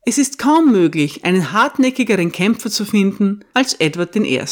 Es 0.03 0.17
ist 0.17 0.39
kaum 0.39 0.71
möglich, 0.71 1.25
einen 1.25 1.51
hartnäckigeren 1.51 2.31
Kämpfer 2.31 2.71
zu 2.71 2.85
finden 2.85 3.45
als 3.53 3.75
Edward 3.75 4.15
I. 4.15 4.43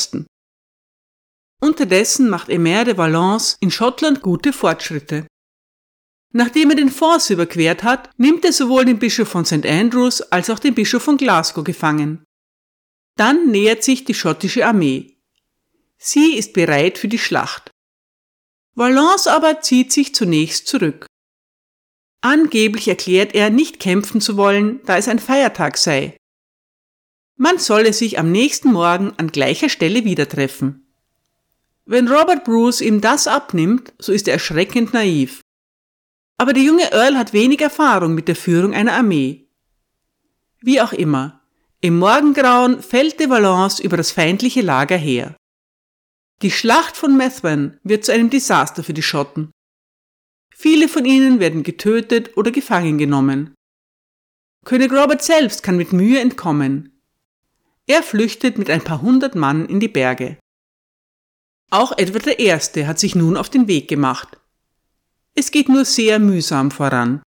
Unterdessen 1.61 2.29
macht 2.29 2.49
Emer 2.49 2.85
de 2.85 2.97
Valence 2.97 3.57
in 3.59 3.71
Schottland 3.71 4.21
gute 4.21 4.53
Fortschritte. 4.53 5.27
Nachdem 6.31 6.69
er 6.69 6.75
den 6.75 6.91
Force 6.91 7.31
überquert 7.31 7.83
hat, 7.83 8.11
nimmt 8.17 8.45
er 8.45 8.53
sowohl 8.53 8.85
den 8.85 8.99
Bischof 8.99 9.27
von 9.27 9.45
St. 9.45 9.65
Andrews 9.65 10.21
als 10.21 10.49
auch 10.51 10.59
den 10.59 10.75
Bischof 10.75 11.01
von 11.01 11.17
Glasgow 11.17 11.63
gefangen. 11.63 12.23
Dann 13.17 13.49
nähert 13.49 13.83
sich 13.83 14.05
die 14.05 14.13
schottische 14.13 14.65
Armee. 14.65 15.17
Sie 15.97 16.35
ist 16.35 16.53
bereit 16.53 16.97
für 16.99 17.07
die 17.07 17.17
Schlacht. 17.17 17.71
Valence 18.75 19.27
aber 19.27 19.61
zieht 19.61 19.91
sich 19.91 20.13
zunächst 20.13 20.67
zurück. 20.67 21.07
Angeblich 22.21 22.87
erklärt 22.87 23.33
er, 23.33 23.49
nicht 23.49 23.79
kämpfen 23.79 24.19
zu 24.19 24.35
wollen, 24.35 24.81
da 24.85 24.97
es 24.97 25.07
ein 25.07 25.19
Feiertag 25.19 25.77
sei. 25.77 26.17
Man 27.37 27.57
solle 27.57 27.93
sich 27.93 28.19
am 28.19 28.31
nächsten 28.31 28.73
Morgen 28.73 29.13
an 29.17 29.31
gleicher 29.31 29.69
Stelle 29.69 30.03
wieder 30.03 30.27
treffen. 30.27 30.85
Wenn 31.85 32.09
Robert 32.09 32.43
Bruce 32.43 32.81
ihm 32.81 32.99
das 32.99 33.27
abnimmt, 33.27 33.93
so 33.97 34.11
ist 34.11 34.27
er 34.27 34.33
erschreckend 34.33 34.93
naiv. 34.93 35.41
Aber 36.37 36.53
der 36.53 36.63
junge 36.63 36.91
Earl 36.91 37.17
hat 37.17 37.33
wenig 37.33 37.61
Erfahrung 37.61 38.13
mit 38.13 38.27
der 38.27 38.35
Führung 38.35 38.73
einer 38.73 38.93
Armee. 38.93 39.47
Wie 40.61 40.81
auch 40.81 40.93
immer, 40.93 41.41
im 41.81 41.97
Morgengrauen 41.97 42.81
fällt 42.81 43.21
de 43.21 43.29
Valence 43.29 43.79
über 43.79 43.95
das 43.95 44.11
feindliche 44.11 44.61
Lager 44.61 44.97
her. 44.97 45.37
Die 46.41 46.51
Schlacht 46.51 46.97
von 46.97 47.15
Methven 47.15 47.79
wird 47.83 48.03
zu 48.03 48.11
einem 48.11 48.29
Desaster 48.29 48.83
für 48.83 48.93
die 48.93 49.03
Schotten. 49.03 49.51
Viele 50.61 50.89
von 50.89 51.05
ihnen 51.05 51.39
werden 51.39 51.63
getötet 51.63 52.35
oder 52.35 52.51
gefangen 52.51 52.97
genommen. 52.97 53.53
König 54.65 54.91
Robert 54.91 55.23
selbst 55.23 55.63
kann 55.63 55.77
mit 55.77 55.93
Mühe 55.93 56.19
entkommen. 56.19 57.01
Er 57.87 58.03
flüchtet 58.03 58.57
mit 58.57 58.69
ein 58.69 58.83
paar 58.83 59.01
hundert 59.01 59.35
Mann 59.35 59.67
in 59.67 59.79
die 59.79 59.87
Berge. 59.87 60.37
Auch 61.71 61.97
Edward 61.97 62.27
I. 62.41 62.51
hat 62.83 62.99
sich 62.99 63.15
nun 63.15 63.37
auf 63.37 63.49
den 63.49 63.69
Weg 63.69 63.87
gemacht. 63.87 64.37
Es 65.33 65.51
geht 65.51 65.69
nur 65.69 65.85
sehr 65.85 66.19
mühsam 66.19 66.71
voran. 66.71 67.23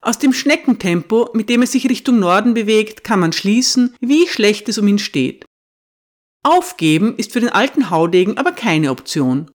Aus 0.00 0.18
dem 0.18 0.32
Schneckentempo, 0.32 1.30
mit 1.34 1.48
dem 1.48 1.60
er 1.60 1.68
sich 1.68 1.88
Richtung 1.88 2.18
Norden 2.18 2.52
bewegt, 2.52 3.04
kann 3.04 3.20
man 3.20 3.32
schließen, 3.32 3.94
wie 4.00 4.26
schlecht 4.26 4.68
es 4.68 4.78
um 4.78 4.88
ihn 4.88 4.98
steht. 4.98 5.44
Aufgeben 6.42 7.16
ist 7.16 7.32
für 7.32 7.40
den 7.40 7.50
alten 7.50 7.90
Haudegen 7.90 8.38
aber 8.38 8.50
keine 8.50 8.90
Option. 8.90 9.52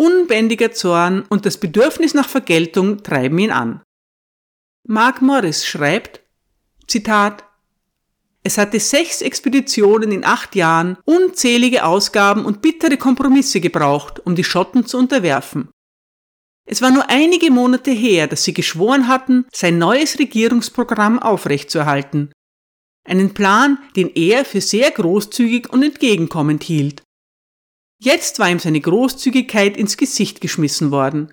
Unbändiger 0.00 0.72
Zorn 0.72 1.26
und 1.28 1.44
das 1.44 1.58
Bedürfnis 1.58 2.14
nach 2.14 2.26
Vergeltung 2.26 3.02
treiben 3.02 3.38
ihn 3.38 3.50
an. 3.50 3.82
Mark 4.88 5.20
Morris 5.20 5.66
schreibt, 5.66 6.22
Zitat, 6.86 7.44
es 8.42 8.56
hatte 8.56 8.80
sechs 8.80 9.20
Expeditionen 9.20 10.10
in 10.10 10.24
acht 10.24 10.56
Jahren, 10.56 10.96
unzählige 11.04 11.84
Ausgaben 11.84 12.46
und 12.46 12.62
bittere 12.62 12.96
Kompromisse 12.96 13.60
gebraucht, 13.60 14.24
um 14.24 14.34
die 14.34 14.42
Schotten 14.42 14.86
zu 14.86 14.96
unterwerfen. 14.96 15.68
Es 16.66 16.80
war 16.80 16.90
nur 16.90 17.10
einige 17.10 17.50
Monate 17.50 17.90
her, 17.90 18.26
dass 18.26 18.44
sie 18.44 18.54
geschworen 18.54 19.06
hatten, 19.06 19.44
sein 19.52 19.76
neues 19.76 20.18
Regierungsprogramm 20.18 21.18
aufrechtzuerhalten. 21.18 22.32
Einen 23.04 23.34
Plan, 23.34 23.76
den 23.96 24.08
er 24.14 24.46
für 24.46 24.62
sehr 24.62 24.90
großzügig 24.92 25.70
und 25.70 25.82
entgegenkommend 25.82 26.64
hielt. 26.64 27.02
Jetzt 28.02 28.38
war 28.38 28.50
ihm 28.50 28.58
seine 28.58 28.80
Großzügigkeit 28.80 29.76
ins 29.76 29.98
Gesicht 29.98 30.40
geschmissen 30.40 30.90
worden. 30.90 31.30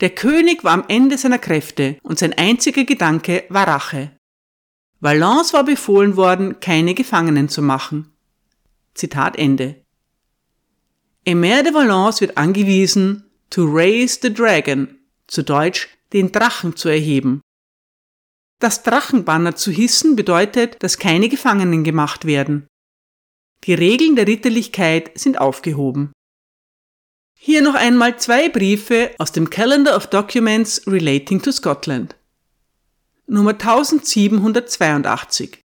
Der 0.00 0.10
König 0.10 0.64
war 0.64 0.72
am 0.72 0.84
Ende 0.88 1.16
seiner 1.16 1.38
Kräfte 1.38 1.96
und 2.02 2.18
sein 2.18 2.34
einziger 2.34 2.84
Gedanke 2.84 3.44
war 3.48 3.66
Rache. 3.66 4.12
Valence 5.00 5.54
war 5.54 5.64
befohlen 5.64 6.16
worden, 6.16 6.60
keine 6.60 6.94
Gefangenen 6.94 7.48
zu 7.48 7.62
machen. 7.62 8.12
Zitat 8.94 9.38
Ende. 9.38 9.82
Emer 11.24 11.62
de 11.62 11.72
Valence 11.72 12.20
wird 12.20 12.36
angewiesen, 12.36 13.30
to 13.48 13.64
raise 13.64 14.18
the 14.20 14.32
dragon, 14.32 14.98
zu 15.26 15.42
Deutsch 15.42 15.88
den 16.12 16.32
Drachen 16.32 16.76
zu 16.76 16.88
erheben. 16.88 17.40
Das 18.58 18.82
Drachenbanner 18.82 19.56
zu 19.56 19.70
hissen 19.70 20.16
bedeutet, 20.16 20.82
dass 20.82 20.98
keine 20.98 21.28
Gefangenen 21.28 21.82
gemacht 21.82 22.26
werden. 22.26 22.66
Die 23.64 23.74
Regeln 23.74 24.16
der 24.16 24.26
Ritterlichkeit 24.26 25.16
sind 25.16 25.40
aufgehoben. 25.40 26.12
Hier 27.38 27.62
noch 27.62 27.74
einmal 27.74 28.18
zwei 28.18 28.48
Briefe 28.48 29.12
aus 29.18 29.30
dem 29.30 29.50
Calendar 29.50 29.96
of 29.96 30.08
Documents 30.08 30.82
Relating 30.86 31.42
to 31.42 31.52
Scotland. 31.52 32.16
Nummer 33.26 33.52
1782. 33.52 35.60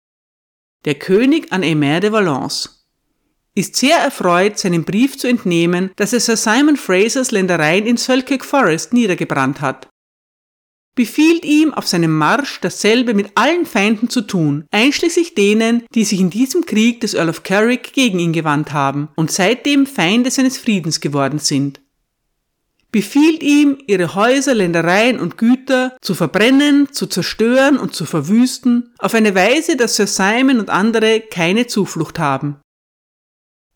Der 0.86 0.96
König 0.96 1.52
an 1.52 1.64
Emer 1.64 2.00
de 2.00 2.12
Valence 2.12 2.86
ist 3.56 3.76
sehr 3.76 3.98
erfreut, 3.98 4.60
seinem 4.60 4.86
Brief 4.86 5.18
zu 5.18 5.28
entnehmen, 5.28 5.92
dass 5.96 6.14
er 6.14 6.20
Sir 6.20 6.38
Simon 6.38 6.78
Frasers 6.78 7.32
Ländereien 7.32 7.88
in 7.88 7.98
Selkirk 7.98 8.46
Forest 8.46 8.94
niedergebrannt 8.94 9.62
hat. 9.62 9.90
Befiehlt 10.98 11.46
ihm, 11.46 11.74
auf 11.74 11.88
seinem 11.88 12.18
Marsch 12.18 12.60
dasselbe 12.60 13.14
mit 13.14 13.30
allen 13.36 13.66
Feinden 13.66 14.10
zu 14.10 14.22
tun, 14.22 14.66
einschließlich 14.72 15.36
denen, 15.36 15.84
die 15.94 16.04
sich 16.04 16.20
in 16.20 16.32
diesem 16.32 16.66
Krieg 16.66 17.00
des 17.02 17.14
Earl 17.14 17.30
of 17.30 17.44
Carrick 17.44 17.94
gegen 17.94 18.18
ihn 18.18 18.34
gewandt 18.34 18.74
haben 18.74 19.08
und 19.16 19.32
seitdem 19.32 19.86
Feinde 19.86 20.32
seines 20.32 20.58
Friedens 20.58 21.00
geworden 21.00 21.40
sind 21.40 21.80
befiehlt 22.90 23.44
ihm, 23.44 23.78
ihre 23.86 24.16
Häuser, 24.16 24.56
Ländereien 24.56 25.20
und 25.20 25.38
Güter 25.38 25.96
zu 26.02 26.16
verbrennen, 26.16 26.92
zu 26.92 27.06
zerstören 27.06 27.78
und 27.78 27.94
zu 27.94 28.06
verwüsten, 28.06 28.92
auf 28.98 29.14
eine 29.14 29.36
Weise, 29.36 29.76
dass 29.76 29.98
Sir 29.98 30.08
Simon 30.08 30.60
und 30.60 30.72
andere 30.72 31.20
keine 31.20 31.68
Zuflucht 31.68 32.18
haben. 32.18 32.58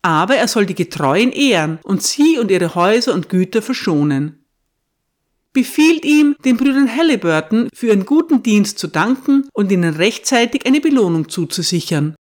Aber 0.02 0.38
er 0.38 0.48
soll 0.48 0.66
die 0.66 0.74
Getreuen 0.74 1.32
ehren 1.32 1.78
und 1.84 2.02
sie 2.02 2.40
und 2.40 2.50
ihre 2.50 2.74
Häuser 2.74 3.14
und 3.14 3.30
Güter 3.30 3.62
verschonen. 3.62 4.41
Befiehlt 5.54 6.06
ihm, 6.06 6.36
den 6.46 6.58
Brüdern 6.58 6.96
Halliburton 6.96 7.70
für 7.74 7.88
ihren 7.88 8.06
guten 8.06 8.42
Dienst 8.42 8.80
zu 8.80 8.88
danken 8.88 9.50
und 9.54 9.72
ihnen 9.72 9.96
rechtzeitig 9.96 10.66
eine 10.66 10.80
Belohnung 10.80 11.28
zuzusichern 11.28 12.16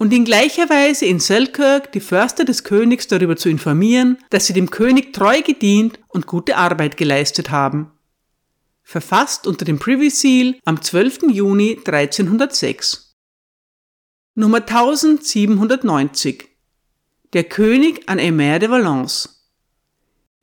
und 0.00 0.14
in 0.14 0.24
gleicher 0.24 0.70
Weise 0.70 1.04
in 1.04 1.20
Selkirk 1.20 1.92
die 1.92 2.00
Förster 2.00 2.46
des 2.46 2.64
Königs 2.64 3.06
darüber 3.06 3.36
zu 3.36 3.50
informieren, 3.50 4.16
dass 4.30 4.46
sie 4.46 4.54
dem 4.54 4.70
König 4.70 5.12
treu 5.12 5.42
gedient 5.42 6.00
und 6.08 6.26
gute 6.26 6.56
Arbeit 6.56 6.96
geleistet 6.96 7.50
haben. 7.50 7.92
Verfasst 8.82 9.46
unter 9.46 9.66
dem 9.66 9.78
Privy 9.78 10.08
Seal 10.08 10.58
am 10.64 10.80
12. 10.80 11.24
Juni 11.30 11.78
1306. 11.84 13.14
Nummer 14.34 14.66
1790. 14.66 16.48
Der 17.34 17.44
König 17.44 18.08
an 18.08 18.18
Emer 18.18 18.58
de 18.58 18.70
Valence. 18.70 19.39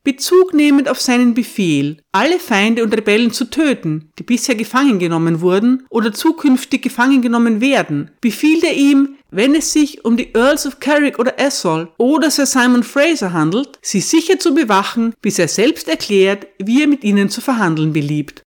Bezug 0.07 0.53
nehmend 0.53 0.87
auf 0.87 1.01
seinen 1.01 1.33
Befehl, 1.33 1.97
alle 2.13 2.39
Feinde 2.39 2.81
und 2.81 2.95
Rebellen 2.95 3.33
zu 3.33 3.49
töten, 3.49 4.09
die 4.17 4.23
bisher 4.23 4.55
gefangen 4.55 4.99
genommen 4.99 5.41
wurden 5.41 5.85
oder 5.89 6.13
zukünftig 6.13 6.81
gefangen 6.81 7.21
genommen 7.21 7.59
werden, 7.59 8.11
befiehlt 8.21 8.63
er 8.63 8.73
ihm, 8.73 9.17
wenn 9.31 9.53
es 9.53 9.73
sich 9.73 10.05
um 10.05 10.15
die 10.15 10.33
Earls 10.33 10.65
of 10.65 10.79
Carrick 10.79 11.19
oder 11.19 11.37
Atholl 11.37 11.91
oder 11.97 12.31
Sir 12.31 12.45
Simon 12.45 12.83
Fraser 12.83 13.33
handelt, 13.33 13.79
sie 13.81 13.99
sicher 13.99 14.39
zu 14.39 14.53
bewachen, 14.53 15.13
bis 15.21 15.39
er 15.39 15.49
selbst 15.49 15.89
erklärt, 15.89 16.47
wie 16.57 16.83
er 16.83 16.87
mit 16.87 17.03
ihnen 17.03 17.29
zu 17.29 17.41
verhandeln 17.41 17.91
beliebt. 17.91 18.43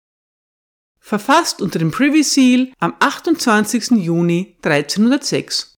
Verfasst 0.98 1.62
unter 1.62 1.78
dem 1.78 1.92
Privy 1.92 2.24
Seal 2.24 2.72
am 2.80 2.94
28. 2.98 3.92
Juni 3.92 4.56
1306. 4.64 5.73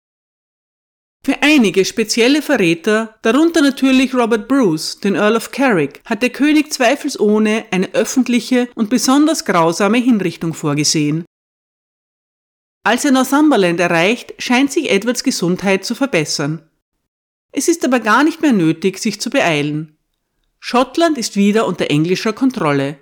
Für 1.26 1.42
einige 1.42 1.84
spezielle 1.84 2.40
Verräter, 2.40 3.16
darunter 3.22 3.60
natürlich 3.60 4.14
Robert 4.14 4.46
Bruce, 4.46 5.00
den 5.00 5.16
Earl 5.16 5.34
of 5.34 5.50
Carrick, 5.50 6.00
hat 6.04 6.22
der 6.22 6.30
König 6.30 6.72
zweifelsohne 6.72 7.64
eine 7.72 7.92
öffentliche 7.94 8.68
und 8.76 8.90
besonders 8.90 9.44
grausame 9.44 9.98
Hinrichtung 9.98 10.54
vorgesehen, 10.54 11.24
als 12.84 13.04
er 13.04 13.10
Northumberland 13.10 13.80
erreicht, 13.80 14.34
scheint 14.38 14.70
sich 14.70 14.88
Edwards 14.88 15.24
Gesundheit 15.24 15.84
zu 15.84 15.96
verbessern. 15.96 16.62
Es 17.50 17.66
ist 17.66 17.84
aber 17.84 17.98
gar 17.98 18.22
nicht 18.22 18.40
mehr 18.40 18.52
nötig, 18.52 19.00
sich 19.00 19.20
zu 19.20 19.28
beeilen. 19.28 19.98
Schottland 20.60 21.18
ist 21.18 21.34
wieder 21.34 21.66
unter 21.66 21.90
englischer 21.90 22.34
Kontrolle. 22.34 23.00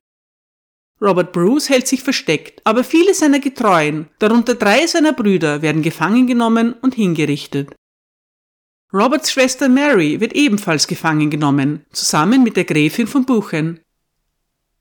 Robert 0.98 1.34
Bruce 1.34 1.68
hält 1.68 1.86
sich 1.86 2.02
versteckt, 2.02 2.62
aber 2.64 2.84
viele 2.84 3.12
seiner 3.12 3.40
Getreuen, 3.40 4.08
darunter 4.18 4.54
drei 4.54 4.86
seiner 4.86 5.12
Brüder, 5.12 5.60
werden 5.60 5.82
gefangen 5.82 6.26
genommen 6.26 6.72
und 6.80 6.94
hingerichtet. 6.94 7.68
Roberts 8.94 9.32
Schwester 9.32 9.68
Mary 9.68 10.20
wird 10.20 10.34
ebenfalls 10.34 10.86
gefangen 10.86 11.28
genommen, 11.28 11.84
zusammen 11.90 12.44
mit 12.44 12.56
der 12.56 12.64
Gräfin 12.64 13.08
von 13.08 13.26
Buchen. 13.26 13.80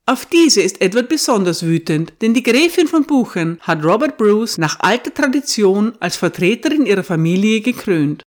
Auf 0.05 0.27
diese 0.27 0.61
ist 0.61 0.81
Edward 0.81 1.09
besonders 1.09 1.63
wütend, 1.65 2.13
denn 2.21 2.35
die 2.35 2.43
Gräfin 2.43 2.87
von 2.87 3.05
Buchen 3.05 3.57
hat 3.61 3.83
Robert 3.83 4.19
Bruce 4.19 4.59
nach 4.59 4.79
alter 4.81 5.11
Tradition 5.11 5.93
als 5.99 6.15
Vertreterin 6.15 6.85
ihrer 6.85 7.03
Familie 7.03 7.61
gekrönt. 7.61 8.21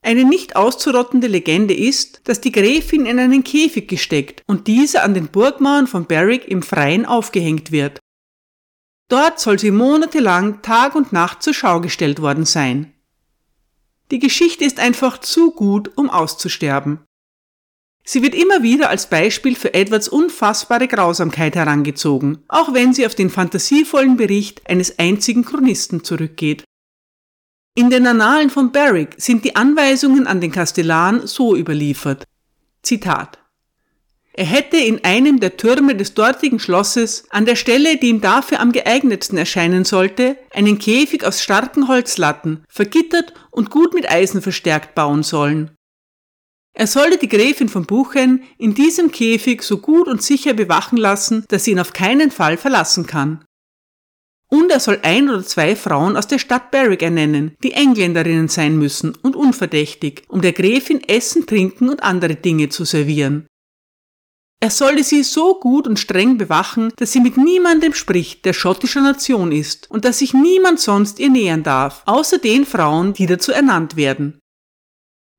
Eine 0.00 0.24
nicht 0.24 0.54
auszurottende 0.54 1.26
Legende 1.26 1.74
ist, 1.74 2.20
dass 2.28 2.40
die 2.40 2.52
Gräfin 2.52 3.04
in 3.04 3.18
einen 3.18 3.42
Käfig 3.42 3.88
gesteckt 3.88 4.44
und 4.46 4.68
dieser 4.68 5.02
an 5.02 5.12
den 5.12 5.26
Burgmauern 5.26 5.88
von 5.88 6.06
Berwick 6.06 6.46
im 6.46 6.62
Freien 6.62 7.04
aufgehängt 7.04 7.72
wird. 7.72 7.98
Dort 9.08 9.40
soll 9.40 9.58
sie 9.58 9.72
monatelang 9.72 10.62
Tag 10.62 10.94
und 10.94 11.12
Nacht 11.12 11.42
zur 11.42 11.54
Schau 11.54 11.80
gestellt 11.80 12.22
worden 12.22 12.44
sein. 12.44 12.92
Die 14.10 14.18
Geschichte 14.18 14.64
ist 14.64 14.80
einfach 14.80 15.18
zu 15.18 15.50
gut, 15.50 15.92
um 15.96 16.08
auszusterben. 16.08 17.00
Sie 18.04 18.22
wird 18.22 18.34
immer 18.34 18.62
wieder 18.62 18.88
als 18.88 19.10
Beispiel 19.10 19.54
für 19.54 19.74
Edwards 19.74 20.08
unfassbare 20.08 20.88
Grausamkeit 20.88 21.56
herangezogen, 21.56 22.38
auch 22.48 22.72
wenn 22.72 22.94
sie 22.94 23.04
auf 23.04 23.14
den 23.14 23.28
fantasievollen 23.28 24.16
Bericht 24.16 24.66
eines 24.66 24.98
einzigen 24.98 25.44
Chronisten 25.44 26.02
zurückgeht. 26.04 26.64
In 27.74 27.90
den 27.90 28.06
Annalen 28.06 28.48
von 28.48 28.72
Barrick 28.72 29.14
sind 29.18 29.44
die 29.44 29.56
Anweisungen 29.56 30.26
an 30.26 30.40
den 30.40 30.50
Kastellan 30.50 31.26
so 31.26 31.54
überliefert. 31.54 32.24
Zitat. 32.82 33.37
Er 34.38 34.44
hätte 34.44 34.76
in 34.76 35.02
einem 35.02 35.40
der 35.40 35.56
Türme 35.56 35.96
des 35.96 36.14
dortigen 36.14 36.60
Schlosses 36.60 37.24
an 37.30 37.44
der 37.44 37.56
Stelle, 37.56 37.96
die 37.96 38.06
ihm 38.06 38.20
dafür 38.20 38.60
am 38.60 38.70
geeignetsten 38.70 39.36
erscheinen 39.36 39.84
sollte, 39.84 40.36
einen 40.52 40.78
Käfig 40.78 41.24
aus 41.24 41.42
starken 41.42 41.88
Holzlatten, 41.88 42.62
vergittert 42.68 43.34
und 43.50 43.70
gut 43.70 43.94
mit 43.94 44.08
Eisen 44.08 44.40
verstärkt 44.40 44.94
bauen 44.94 45.24
sollen. 45.24 45.72
Er 46.72 46.86
sollte 46.86 47.18
die 47.18 47.28
Gräfin 47.28 47.68
von 47.68 47.84
Buchen 47.84 48.44
in 48.58 48.74
diesem 48.74 49.10
Käfig 49.10 49.64
so 49.64 49.78
gut 49.78 50.06
und 50.06 50.22
sicher 50.22 50.54
bewachen 50.54 50.98
lassen, 50.98 51.44
dass 51.48 51.64
sie 51.64 51.72
ihn 51.72 51.80
auf 51.80 51.92
keinen 51.92 52.30
Fall 52.30 52.56
verlassen 52.56 53.08
kann. 53.08 53.44
Und 54.48 54.70
er 54.70 54.78
soll 54.78 55.00
ein 55.02 55.28
oder 55.28 55.42
zwei 55.42 55.74
Frauen 55.74 56.16
aus 56.16 56.28
der 56.28 56.38
Stadt 56.38 56.70
Berwick 56.70 57.02
ernennen, 57.02 57.56
die 57.64 57.72
Engländerinnen 57.72 58.46
sein 58.46 58.78
müssen 58.78 59.16
und 59.20 59.34
unverdächtig, 59.34 60.22
um 60.28 60.42
der 60.42 60.52
Gräfin 60.52 61.02
Essen, 61.08 61.44
Trinken 61.44 61.88
und 61.88 62.04
andere 62.04 62.36
Dinge 62.36 62.68
zu 62.68 62.84
servieren. 62.84 63.48
Er 64.60 64.70
solle 64.70 65.04
sie 65.04 65.22
so 65.22 65.60
gut 65.60 65.86
und 65.86 66.00
streng 66.00 66.36
bewachen, 66.36 66.92
dass 66.96 67.12
sie 67.12 67.20
mit 67.20 67.36
niemandem 67.36 67.94
spricht, 67.94 68.44
der 68.44 68.52
schottischer 68.52 69.02
Nation 69.02 69.52
ist, 69.52 69.88
und 69.88 70.04
dass 70.04 70.18
sich 70.18 70.34
niemand 70.34 70.80
sonst 70.80 71.20
ihr 71.20 71.30
nähern 71.30 71.62
darf, 71.62 72.02
außer 72.06 72.38
den 72.38 72.66
Frauen, 72.66 73.12
die 73.12 73.26
dazu 73.26 73.52
ernannt 73.52 73.94
werden. 73.94 74.40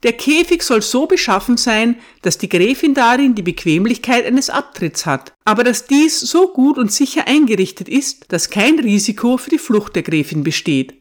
Der 0.04 0.14
Käfig 0.14 0.64
soll 0.64 0.82
so 0.82 1.08
beschaffen 1.08 1.58
sein, 1.58 1.98
dass 2.22 2.38
die 2.38 2.48
Gräfin 2.48 2.94
darin 2.94 3.36
die 3.36 3.42
Bequemlichkeit 3.42 4.26
eines 4.26 4.50
Abtritts 4.50 5.06
hat, 5.06 5.34
aber 5.44 5.66
dass 5.66 5.88
dies 5.88 6.22
so 6.22 6.54
gut 6.54 6.78
und 6.78 6.90
sicher 6.90 7.28
eingerichtet 7.28 7.90
ist, 7.90 8.32
dass 8.32 8.50
kein 8.50 8.80
Risiko 8.80 9.36
für 9.36 9.50
die 9.50 9.58
Flucht 9.58 9.98
der 9.98 10.04
Gräfin 10.04 10.46
besteht. 10.46 10.94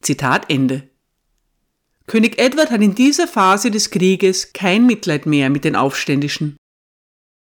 Zitat 0.00 0.50
Ende. 0.50 0.88
König 2.06 2.38
Edward 2.38 2.70
hat 2.70 2.80
in 2.80 2.94
dieser 2.94 3.28
Phase 3.28 3.70
des 3.70 3.90
Krieges 3.90 4.54
kein 4.54 4.86
Mitleid 4.86 5.26
mehr 5.26 5.50
mit 5.50 5.64
den 5.64 5.76
Aufständischen. 5.76 6.56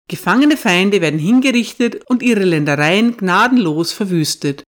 Gefangene 0.09 0.57
Feinde 0.57 1.03
werden 1.03 1.21
hingerichtet 1.21 2.09
und 2.09 2.23
ihre 2.23 2.44
Ländereien 2.44 3.16
gnadenlos 3.16 3.92
verwüstet. 3.92 4.64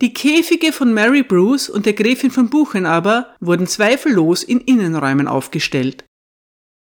Die 0.00 0.14
Käfige 0.14 0.72
von 0.72 0.94
Mary 0.94 1.24
Bruce 1.24 1.68
und 1.68 1.84
der 1.84 1.92
Gräfin 1.92 2.30
von 2.30 2.48
Buchen 2.48 2.86
aber 2.86 3.34
wurden 3.40 3.66
zweifellos 3.66 4.44
in 4.44 4.60
Innenräumen 4.60 5.26
aufgestellt. 5.26 6.04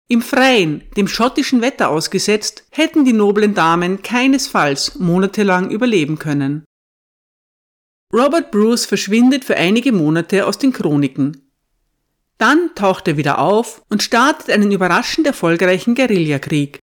Im 0.07 0.21
Freien, 0.21 0.83
dem 0.97 1.07
schottischen 1.07 1.61
Wetter 1.61 1.89
ausgesetzt, 1.89 2.63
hätten 2.69 3.05
die 3.05 3.13
noblen 3.13 3.55
Damen 3.55 4.03
keinesfalls 4.03 4.99
monatelang 4.99 5.71
überleben 5.71 6.19
können. 6.19 6.63
Robert 8.13 8.51
Bruce 8.51 8.85
verschwindet 8.85 9.45
für 9.45 9.55
einige 9.55 9.93
Monate 9.93 10.45
aus 10.45 10.59
den 10.59 10.73
Chroniken. 10.73 11.49
Dann 12.37 12.75
taucht 12.75 13.07
er 13.07 13.17
wieder 13.17 13.39
auf 13.39 13.81
und 13.89 14.03
startet 14.03 14.49
einen 14.49 14.71
überraschend 14.71 15.25
erfolgreichen 15.25 15.95
Guerillakrieg. 15.95 16.79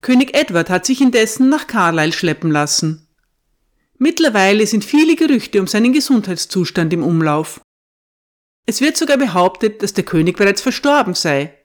König 0.00 0.34
Edward 0.34 0.70
hat 0.70 0.86
sich 0.86 1.00
indessen 1.00 1.48
nach 1.48 1.66
Carlisle 1.66 2.12
schleppen 2.12 2.50
lassen. 2.50 3.08
Mittlerweile 3.98 4.66
sind 4.66 4.84
viele 4.84 5.14
Gerüchte 5.14 5.60
um 5.60 5.66
seinen 5.66 5.92
Gesundheitszustand 5.92 6.92
im 6.92 7.02
Umlauf. 7.02 7.60
Es 8.66 8.80
wird 8.80 8.96
sogar 8.96 9.18
behauptet, 9.18 9.82
dass 9.82 9.92
der 9.92 10.04
König 10.04 10.38
bereits 10.38 10.62
verstorben 10.62 11.14
sei. 11.14 11.58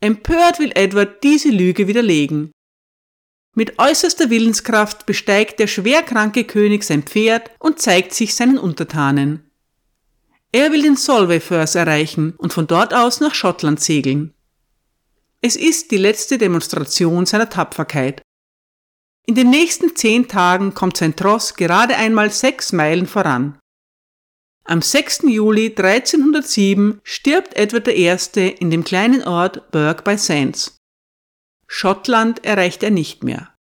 Empört 0.00 0.58
will 0.58 0.72
Edward 0.74 1.22
diese 1.24 1.48
Lüge 1.48 1.88
widerlegen. 1.88 2.52
Mit 3.54 3.78
äußerster 3.78 4.30
Willenskraft 4.30 5.06
besteigt 5.06 5.58
der 5.58 5.66
schwerkranke 5.66 6.44
König 6.44 6.84
sein 6.84 7.02
Pferd 7.02 7.50
und 7.58 7.80
zeigt 7.80 8.14
sich 8.14 8.34
seinen 8.34 8.58
Untertanen. 8.58 9.50
Er 10.52 10.70
will 10.70 10.82
den 10.82 10.96
Solway 10.96 11.40
Firth 11.40 11.74
erreichen 11.74 12.34
und 12.38 12.52
von 12.52 12.66
dort 12.66 12.94
aus 12.94 13.20
nach 13.20 13.34
Schottland 13.34 13.80
segeln. 13.80 14.34
Es 15.40 15.54
ist 15.54 15.92
die 15.92 15.98
letzte 15.98 16.36
Demonstration 16.36 17.24
seiner 17.24 17.48
Tapferkeit. 17.48 18.22
In 19.26 19.36
den 19.36 19.50
nächsten 19.50 19.94
zehn 19.94 20.26
Tagen 20.26 20.74
kommt 20.74 20.96
sein 20.96 21.14
Tross 21.14 21.54
gerade 21.54 21.96
einmal 21.96 22.30
sechs 22.30 22.72
Meilen 22.72 23.06
voran. 23.06 23.58
Am 24.64 24.82
6. 24.82 25.22
Juli 25.28 25.74
1307 25.76 27.00
stirbt 27.04 27.56
Edward 27.56 27.88
I. 27.88 28.56
in 28.58 28.70
dem 28.70 28.84
kleinen 28.84 29.22
Ort 29.22 29.70
Burgh 29.70 30.02
by 30.02 30.18
Sands. 30.18 30.76
Schottland 31.66 32.44
erreicht 32.44 32.82
er 32.82 32.90
nicht 32.90 33.22
mehr. 33.22 33.54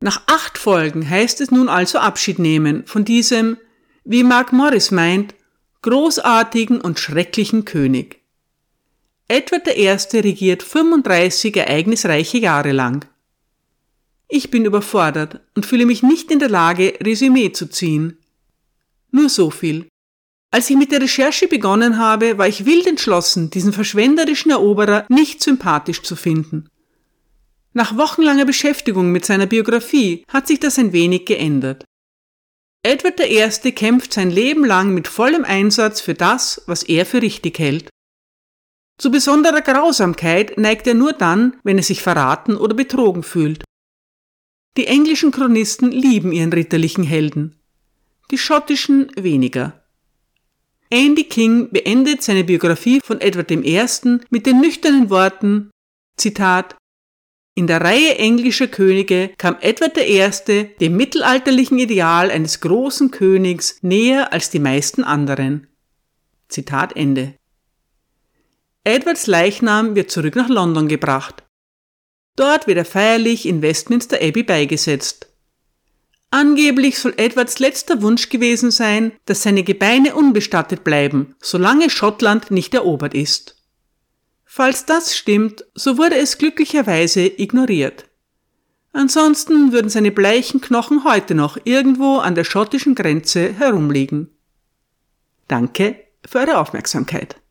Nach 0.00 0.22
acht 0.26 0.58
Folgen 0.58 1.08
heißt 1.08 1.40
es 1.40 1.50
nun 1.50 1.68
also 1.68 1.98
Abschied 1.98 2.38
nehmen 2.38 2.86
von 2.86 3.04
diesem, 3.04 3.56
wie 4.04 4.24
Mark 4.24 4.52
Morris 4.52 4.90
meint, 4.90 5.34
großartigen 5.82 6.80
und 6.80 6.98
schrecklichen 6.98 7.64
König. 7.64 8.21
Edward 9.32 9.66
I. 9.66 9.88
regiert 10.18 10.62
35 10.62 11.56
ereignisreiche 11.56 12.36
Jahre 12.36 12.72
lang. 12.72 13.06
Ich 14.28 14.50
bin 14.50 14.66
überfordert 14.66 15.40
und 15.54 15.64
fühle 15.64 15.86
mich 15.86 16.02
nicht 16.02 16.30
in 16.30 16.38
der 16.38 16.50
Lage, 16.50 16.98
Resümee 17.02 17.50
zu 17.50 17.70
ziehen. 17.70 18.18
Nur 19.10 19.30
so 19.30 19.48
viel. 19.50 19.88
Als 20.50 20.68
ich 20.68 20.76
mit 20.76 20.92
der 20.92 21.00
Recherche 21.00 21.48
begonnen 21.48 21.96
habe, 21.96 22.36
war 22.36 22.46
ich 22.46 22.66
wild 22.66 22.86
entschlossen, 22.86 23.48
diesen 23.48 23.72
verschwenderischen 23.72 24.50
Eroberer 24.50 25.06
nicht 25.08 25.42
sympathisch 25.42 26.02
zu 26.02 26.14
finden. 26.14 26.68
Nach 27.72 27.96
wochenlanger 27.96 28.44
Beschäftigung 28.44 29.12
mit 29.12 29.24
seiner 29.24 29.46
Biografie 29.46 30.24
hat 30.28 30.46
sich 30.46 30.60
das 30.60 30.78
ein 30.78 30.92
wenig 30.92 31.24
geändert. 31.24 31.86
Edward 32.82 33.18
I. 33.20 33.72
kämpft 33.72 34.12
sein 34.12 34.30
Leben 34.30 34.66
lang 34.66 34.92
mit 34.92 35.08
vollem 35.08 35.46
Einsatz 35.46 36.02
für 36.02 36.12
das, 36.12 36.60
was 36.66 36.82
er 36.82 37.06
für 37.06 37.22
richtig 37.22 37.58
hält. 37.58 37.88
Zu 39.02 39.10
besonderer 39.10 39.62
Grausamkeit 39.62 40.58
neigt 40.58 40.86
er 40.86 40.94
nur 40.94 41.12
dann, 41.12 41.56
wenn 41.64 41.76
er 41.76 41.82
sich 41.82 42.02
verraten 42.02 42.56
oder 42.56 42.76
betrogen 42.76 43.24
fühlt. 43.24 43.64
Die 44.76 44.86
englischen 44.86 45.32
Chronisten 45.32 45.90
lieben 45.90 46.30
ihren 46.30 46.52
ritterlichen 46.52 47.02
Helden, 47.02 47.56
die 48.30 48.38
schottischen 48.38 49.10
weniger. 49.16 49.82
Andy 50.88 51.24
King 51.24 51.70
beendet 51.72 52.22
seine 52.22 52.44
Biografie 52.44 53.00
von 53.02 53.20
Edward 53.20 53.50
I. 53.50 53.80
mit 54.30 54.46
den 54.46 54.60
nüchternen 54.60 55.10
Worten 55.10 55.72
Zitat 56.16 56.76
In 57.56 57.66
der 57.66 57.80
Reihe 57.80 58.18
englischer 58.18 58.68
Könige 58.68 59.32
kam 59.36 59.56
Edward 59.62 59.98
I. 59.98 60.30
dem 60.78 60.96
mittelalterlichen 60.96 61.80
Ideal 61.80 62.30
eines 62.30 62.60
großen 62.60 63.10
Königs 63.10 63.82
näher 63.82 64.32
als 64.32 64.50
die 64.50 64.60
meisten 64.60 65.02
anderen. 65.02 65.66
Zitat 66.48 66.94
Ende. 66.94 67.34
Edwards 68.84 69.28
Leichnam 69.28 69.94
wird 69.94 70.10
zurück 70.10 70.34
nach 70.34 70.48
London 70.48 70.88
gebracht. 70.88 71.44
Dort 72.34 72.66
wird 72.66 72.78
er 72.78 72.84
feierlich 72.84 73.46
in 73.46 73.62
Westminster 73.62 74.16
Abbey 74.20 74.42
beigesetzt. 74.42 75.28
Angeblich 76.30 76.98
soll 76.98 77.14
Edwards 77.18 77.58
letzter 77.58 78.02
Wunsch 78.02 78.28
gewesen 78.28 78.70
sein, 78.70 79.12
dass 79.26 79.42
seine 79.42 79.62
Gebeine 79.62 80.14
unbestattet 80.14 80.82
bleiben, 80.82 81.36
solange 81.40 81.90
Schottland 81.90 82.50
nicht 82.50 82.74
erobert 82.74 83.14
ist. 83.14 83.62
Falls 84.44 84.84
das 84.84 85.16
stimmt, 85.16 85.64
so 85.74 85.98
wurde 85.98 86.16
es 86.16 86.38
glücklicherweise 86.38 87.20
ignoriert. 87.20 88.06
Ansonsten 88.92 89.72
würden 89.72 89.90
seine 89.90 90.10
bleichen 90.10 90.60
Knochen 90.60 91.04
heute 91.04 91.34
noch 91.34 91.56
irgendwo 91.64 92.18
an 92.18 92.34
der 92.34 92.44
schottischen 92.44 92.94
Grenze 92.94 93.52
herumliegen. 93.52 94.30
Danke 95.48 95.96
für 96.26 96.40
eure 96.40 96.58
Aufmerksamkeit. 96.58 97.41